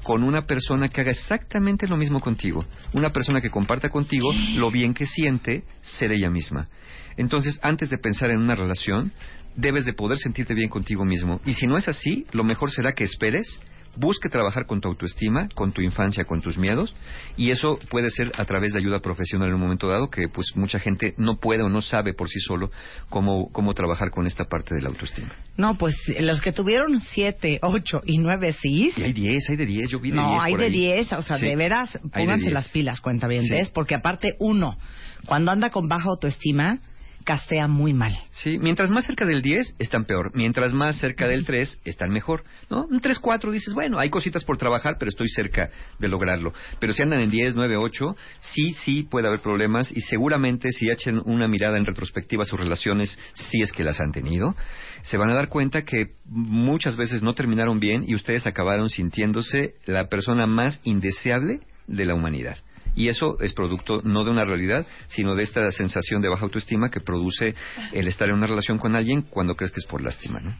con 0.02 0.24
una 0.24 0.42
persona 0.42 0.88
que 0.88 1.02
haga 1.02 1.12
exactamente 1.12 1.86
lo 1.86 1.96
mismo 1.96 2.18
contigo. 2.18 2.64
Una 2.92 3.10
persona 3.10 3.40
que 3.40 3.50
comparta 3.50 3.90
contigo 3.90 4.32
lo 4.56 4.72
bien 4.72 4.92
que 4.92 5.06
siente 5.06 5.62
ser 5.82 6.10
ella 6.10 6.30
misma. 6.30 6.68
Entonces, 7.16 7.60
antes 7.62 7.90
de 7.90 7.98
pensar 7.98 8.30
en 8.30 8.38
una 8.38 8.56
relación, 8.56 9.12
debes 9.54 9.84
de 9.84 9.92
poder 9.92 10.18
sentirte 10.18 10.54
bien 10.54 10.68
contigo 10.68 11.04
mismo. 11.04 11.40
Y 11.44 11.54
si 11.54 11.68
no 11.68 11.76
es 11.76 11.86
así, 11.86 12.26
lo 12.32 12.42
mejor 12.42 12.72
será 12.72 12.92
que 12.92 13.04
esperes, 13.04 13.60
busque 13.96 14.28
trabajar 14.28 14.66
con 14.66 14.80
tu 14.80 14.88
autoestima, 14.88 15.48
con 15.54 15.72
tu 15.72 15.80
infancia, 15.82 16.24
con 16.24 16.40
tus 16.40 16.56
miedos, 16.56 16.94
y 17.36 17.50
eso 17.50 17.78
puede 17.90 18.10
ser 18.10 18.32
a 18.36 18.44
través 18.44 18.72
de 18.72 18.78
ayuda 18.78 19.00
profesional 19.00 19.48
en 19.48 19.54
un 19.54 19.60
momento 19.60 19.88
dado, 19.88 20.08
que 20.10 20.28
pues 20.28 20.46
mucha 20.54 20.78
gente 20.78 21.14
no 21.18 21.38
puede 21.38 21.62
o 21.62 21.68
no 21.68 21.82
sabe 21.82 22.14
por 22.14 22.28
sí 22.28 22.40
solo 22.40 22.70
cómo, 23.08 23.50
cómo 23.52 23.74
trabajar 23.74 24.10
con 24.10 24.26
esta 24.26 24.44
parte 24.44 24.74
de 24.74 24.82
la 24.82 24.88
autoestima. 24.88 25.34
no, 25.56 25.76
pues 25.76 25.94
los 26.20 26.40
que 26.40 26.52
tuvieron 26.52 27.00
siete, 27.00 27.58
ocho 27.62 28.00
y 28.06 28.18
nueve 28.18 28.52
sí. 28.60 28.92
Y 28.96 29.02
hay 29.02 29.12
10, 29.12 29.50
hay 29.50 29.56
de 29.56 29.66
10, 29.66 29.90
yo 29.90 30.00
vi 30.00 30.10
de 30.10 30.16
10 30.16 30.26
No, 30.26 30.40
hay 30.40 30.52
por 30.52 30.60
de 30.60 30.66
ahí. 30.66 30.72
10, 30.72 31.12
o 31.14 31.22
sea, 31.22 31.36
Sí, 31.38 31.46
de 31.46 31.56
veras, 31.56 31.92
de 31.92 32.08
pónganse 32.10 32.44
10. 32.44 32.54
las 32.54 32.68
pilas, 32.68 33.00
cuenta 33.00 33.26
bien, 33.26 33.44
Sí. 33.44 33.70
porque 33.74 33.94
aparte, 33.94 34.34
uno, 34.38 34.76
cuando 35.26 35.50
anda 35.50 35.70
con 35.70 35.88
baja 35.88 36.08
autoestima, 36.08 36.78
castea 37.24 37.68
muy 37.68 37.92
mal. 37.92 38.16
Sí, 38.30 38.58
mientras 38.58 38.90
más 38.90 39.06
cerca 39.06 39.24
del 39.24 39.42
10 39.42 39.76
están 39.78 40.04
peor, 40.04 40.32
mientras 40.34 40.72
más 40.72 40.96
cerca 40.98 41.28
del 41.28 41.44
3 41.44 41.80
están 41.84 42.10
mejor, 42.10 42.44
¿no? 42.68 42.86
Un 42.86 43.00
3, 43.00 43.18
4 43.18 43.50
dices, 43.50 43.74
bueno, 43.74 43.98
hay 43.98 44.10
cositas 44.10 44.44
por 44.44 44.56
trabajar, 44.56 44.96
pero 44.98 45.10
estoy 45.10 45.28
cerca 45.28 45.70
de 45.98 46.08
lograrlo. 46.08 46.52
Pero 46.78 46.92
si 46.92 47.02
andan 47.02 47.20
en 47.20 47.30
10, 47.30 47.54
9, 47.54 47.76
8, 47.76 48.16
sí, 48.40 48.74
sí 48.84 49.02
puede 49.02 49.28
haber 49.28 49.40
problemas 49.40 49.90
y 49.90 50.00
seguramente 50.00 50.72
si 50.72 50.90
echen 50.90 51.20
una 51.24 51.48
mirada 51.48 51.78
en 51.78 51.86
retrospectiva 51.86 52.42
a 52.42 52.46
sus 52.46 52.58
relaciones, 52.58 53.18
si 53.34 53.62
es 53.62 53.72
que 53.72 53.84
las 53.84 54.00
han 54.00 54.12
tenido, 54.12 54.54
se 55.02 55.16
van 55.16 55.30
a 55.30 55.34
dar 55.34 55.48
cuenta 55.48 55.82
que 55.82 56.14
muchas 56.26 56.96
veces 56.96 57.22
no 57.22 57.34
terminaron 57.34 57.80
bien 57.80 58.04
y 58.06 58.14
ustedes 58.14 58.46
acabaron 58.46 58.88
sintiéndose 58.88 59.74
la 59.86 60.08
persona 60.08 60.46
más 60.46 60.80
indeseable 60.84 61.60
de 61.86 62.04
la 62.04 62.14
humanidad. 62.14 62.56
Y 62.94 63.08
eso 63.08 63.36
es 63.40 63.52
producto 63.52 64.00
no 64.04 64.24
de 64.24 64.30
una 64.30 64.44
realidad, 64.44 64.86
sino 65.08 65.34
de 65.34 65.42
esta 65.42 65.70
sensación 65.72 66.20
de 66.22 66.28
baja 66.28 66.44
autoestima 66.44 66.90
que 66.90 67.00
produce 67.00 67.54
el 67.92 68.08
estar 68.08 68.28
en 68.28 68.34
una 68.34 68.46
relación 68.46 68.78
con 68.78 68.94
alguien 68.96 69.22
cuando 69.22 69.54
crees 69.54 69.72
que 69.72 69.80
es 69.80 69.86
por 69.86 70.02
lástima, 70.02 70.40
¿no? 70.40 70.54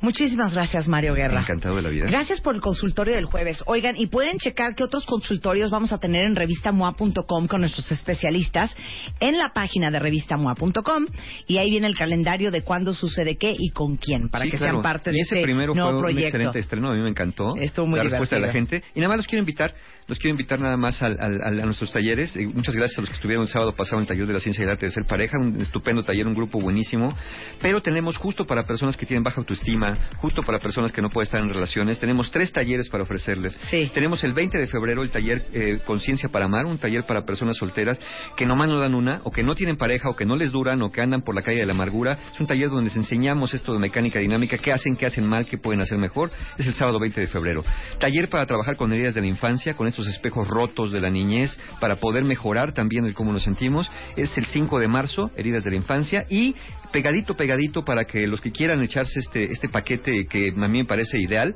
Muchísimas 0.00 0.54
gracias, 0.54 0.86
Mario 0.86 1.14
Guerra. 1.14 1.40
Encantado 1.40 1.74
de 1.74 1.82
la 1.82 1.88
vida. 1.88 2.06
Gracias 2.06 2.40
por 2.40 2.54
el 2.54 2.60
consultorio 2.60 3.14
del 3.14 3.24
jueves. 3.24 3.64
Oigan, 3.66 3.96
y 3.96 4.06
pueden 4.06 4.38
checar 4.38 4.76
qué 4.76 4.84
otros 4.84 5.04
consultorios 5.04 5.70
vamos 5.72 5.92
a 5.92 5.98
tener 5.98 6.24
en 6.24 6.36
revistamoa.com 6.36 7.48
con 7.48 7.60
nuestros 7.60 7.90
especialistas 7.90 8.72
en 9.18 9.36
la 9.38 9.50
página 9.52 9.90
de 9.90 9.98
revistamoa.com 9.98 11.06
y 11.48 11.56
ahí 11.58 11.70
viene 11.70 11.88
el 11.88 11.96
calendario 11.96 12.52
de 12.52 12.62
cuándo 12.62 12.94
sucede 12.94 13.36
qué 13.36 13.52
y 13.58 13.70
con 13.70 13.96
quién 13.96 14.28
para 14.28 14.44
Sí, 14.44 14.52
que 14.52 14.58
claro. 14.58 14.74
sean 14.74 14.82
parte 14.82 15.10
y 15.10 15.14
de 15.14 15.18
ese 15.20 15.34
este 15.36 15.44
primero 15.46 15.74
nuevo 15.74 15.90
fue 15.90 15.96
un 15.98 16.02
proyecto. 16.04 16.26
excelente 16.28 16.58
estreno, 16.60 16.90
a 16.90 16.94
mí 16.94 17.02
me 17.02 17.10
encantó. 17.10 17.54
Estuvo 17.56 17.86
muy 17.88 17.98
la 17.98 18.04
respuesta 18.04 18.36
de 18.36 18.42
la 18.42 18.52
gente. 18.52 18.84
Y 18.94 19.00
nada 19.00 19.08
más 19.08 19.16
los 19.18 19.26
quiero 19.26 19.40
invitar, 19.40 19.74
los 20.08 20.18
quiero 20.18 20.32
invitar 20.32 20.58
nada 20.60 20.76
más 20.78 21.02
al- 21.02 21.18
al- 21.20 21.40
al- 21.42 21.60
a 21.60 21.64
nuestros 21.66 21.92
talleres. 21.92 22.34
Eh, 22.36 22.46
muchas 22.46 22.74
gracias 22.74 22.98
a 22.98 23.02
los 23.02 23.10
que 23.10 23.16
estuvieron 23.16 23.42
el 23.44 23.48
sábado 23.48 23.72
pasado 23.74 23.98
en 23.98 24.02
el 24.02 24.08
taller 24.08 24.26
de 24.26 24.32
la 24.32 24.40
ciencia 24.40 24.62
y 24.62 24.64
el 24.64 24.70
arte 24.70 24.86
de 24.86 24.92
ser 24.92 25.04
pareja, 25.04 25.38
un 25.38 25.60
estupendo 25.60 26.02
taller, 26.02 26.26
un 26.26 26.34
grupo 26.34 26.58
buenísimo. 26.60 27.14
Pero 27.60 27.82
tenemos 27.82 28.16
justo 28.16 28.46
para 28.46 28.62
personas 28.62 28.96
que 28.96 29.04
tienen 29.04 29.22
baja 29.22 29.38
autoestima, 29.40 29.98
justo 30.16 30.42
para 30.42 30.58
personas 30.58 30.92
que 30.92 31.02
no 31.02 31.10
pueden 31.10 31.26
estar 31.26 31.40
en 31.42 31.50
relaciones, 31.50 32.00
tenemos 32.00 32.30
tres 32.30 32.50
talleres 32.52 32.88
para 32.88 33.04
ofrecerles. 33.04 33.52
Sí. 33.70 33.90
Tenemos 33.92 34.24
el 34.24 34.32
20 34.32 34.56
de 34.56 34.66
febrero 34.66 35.02
el 35.02 35.10
taller 35.10 35.46
eh, 35.52 35.80
Conciencia 35.84 36.30
para 36.30 36.46
Amar, 36.46 36.64
un 36.64 36.78
taller 36.78 37.04
para 37.04 37.26
personas 37.26 37.56
solteras 37.58 38.00
que 38.34 38.46
nomás 38.46 38.70
no 38.70 38.78
dan 38.78 38.94
una, 38.94 39.20
o 39.24 39.30
que 39.30 39.42
no 39.42 39.54
tienen 39.54 39.76
pareja, 39.76 40.08
o 40.08 40.16
que 40.16 40.24
no 40.24 40.36
les 40.36 40.52
duran, 40.52 40.80
o 40.80 40.90
que 40.90 41.02
andan 41.02 41.20
por 41.20 41.34
la 41.34 41.42
calle 41.42 41.58
de 41.60 41.66
la 41.66 41.72
amargura. 41.74 42.18
Es 42.32 42.40
un 42.40 42.46
taller 42.46 42.70
donde 42.70 42.84
les 42.84 42.96
enseñamos 42.96 43.52
esto 43.52 43.74
de 43.74 43.78
mecánica 43.78 44.18
dinámica, 44.20 44.56
qué 44.56 44.72
hacen, 44.72 44.96
qué 44.96 45.04
hacen 45.04 45.28
mal, 45.28 45.44
qué 45.44 45.58
pueden 45.58 45.82
hacer 45.82 45.98
mejor. 45.98 46.30
Es 46.56 46.66
el 46.66 46.74
sábado 46.74 46.98
20 46.98 47.20
de 47.20 47.26
febrero. 47.26 47.62
Taller 48.00 48.30
para 48.30 48.46
trabajar 48.46 48.76
con 48.76 48.90
heridas 48.92 49.14
de 49.14 49.20
la 49.20 49.26
infancia, 49.26 49.74
con 49.74 49.86
estos 49.86 49.97
espejos 50.06 50.46
rotos 50.46 50.92
de 50.92 51.00
la 51.00 51.10
niñez, 51.10 51.58
para 51.80 51.96
poder 51.96 52.24
mejorar 52.24 52.72
también 52.72 53.06
el 53.06 53.14
cómo 53.14 53.32
nos 53.32 53.44
sentimos. 53.44 53.90
Es 54.16 54.36
el 54.38 54.46
5 54.46 54.78
de 54.78 54.88
marzo, 54.88 55.30
heridas 55.36 55.64
de 55.64 55.70
la 55.70 55.76
infancia, 55.76 56.26
y 56.28 56.54
pegadito, 56.92 57.34
pegadito, 57.34 57.84
para 57.84 58.04
que 58.04 58.26
los 58.26 58.40
que 58.40 58.52
quieran 58.52 58.82
echarse 58.82 59.18
este, 59.18 59.50
este 59.50 59.68
paquete 59.68 60.26
que 60.26 60.52
a 60.56 60.68
mí 60.68 60.78
me 60.78 60.84
parece 60.84 61.18
ideal, 61.18 61.54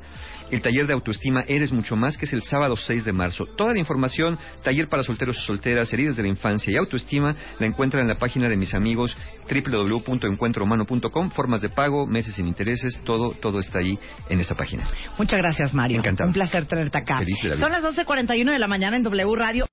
el 0.51 0.61
taller 0.61 0.85
de 0.85 0.93
autoestima 0.93 1.43
Eres 1.47 1.71
Mucho 1.71 1.95
Más, 1.95 2.17
que 2.17 2.25
es 2.25 2.33
el 2.33 2.43
sábado 2.43 2.75
6 2.75 3.05
de 3.05 3.13
marzo. 3.13 3.45
Toda 3.57 3.73
la 3.73 3.79
información, 3.79 4.37
taller 4.63 4.87
para 4.87 5.03
solteros 5.03 5.37
y 5.37 5.45
solteras, 5.45 5.91
heridas 5.93 6.15
de 6.15 6.23
la 6.23 6.29
infancia 6.29 6.71
y 6.71 6.77
autoestima, 6.77 7.35
la 7.59 7.65
encuentran 7.65 8.03
en 8.03 8.09
la 8.09 8.15
página 8.15 8.49
de 8.49 8.55
mis 8.55 8.73
amigos 8.73 9.15
www.encuentrohumano.com, 9.49 11.31
formas 11.31 11.61
de 11.61 11.69
pago, 11.69 12.05
meses 12.05 12.35
sin 12.35 12.47
intereses, 12.47 12.99
todo, 13.03 13.33
todo 13.41 13.59
está 13.59 13.79
ahí 13.79 13.97
en 14.29 14.39
esta 14.39 14.55
página. 14.55 14.83
Muchas 15.17 15.39
gracias, 15.39 15.73
Mario. 15.73 15.99
Encantado. 15.99 16.27
Un 16.27 16.33
placer 16.33 16.65
tenerte 16.65 16.97
acá. 16.97 17.17
Feliz 17.19 17.41
de 17.41 17.49
la 17.49 17.55
vida. 17.55 17.65
Son 17.65 17.71
las 17.71 17.83
12.41 18.33 18.51
de 18.51 18.59
la 18.59 18.67
mañana 18.67 18.97
en 18.97 19.03
W 19.03 19.35
Radio. 19.35 19.72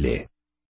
Baile. 0.01 0.30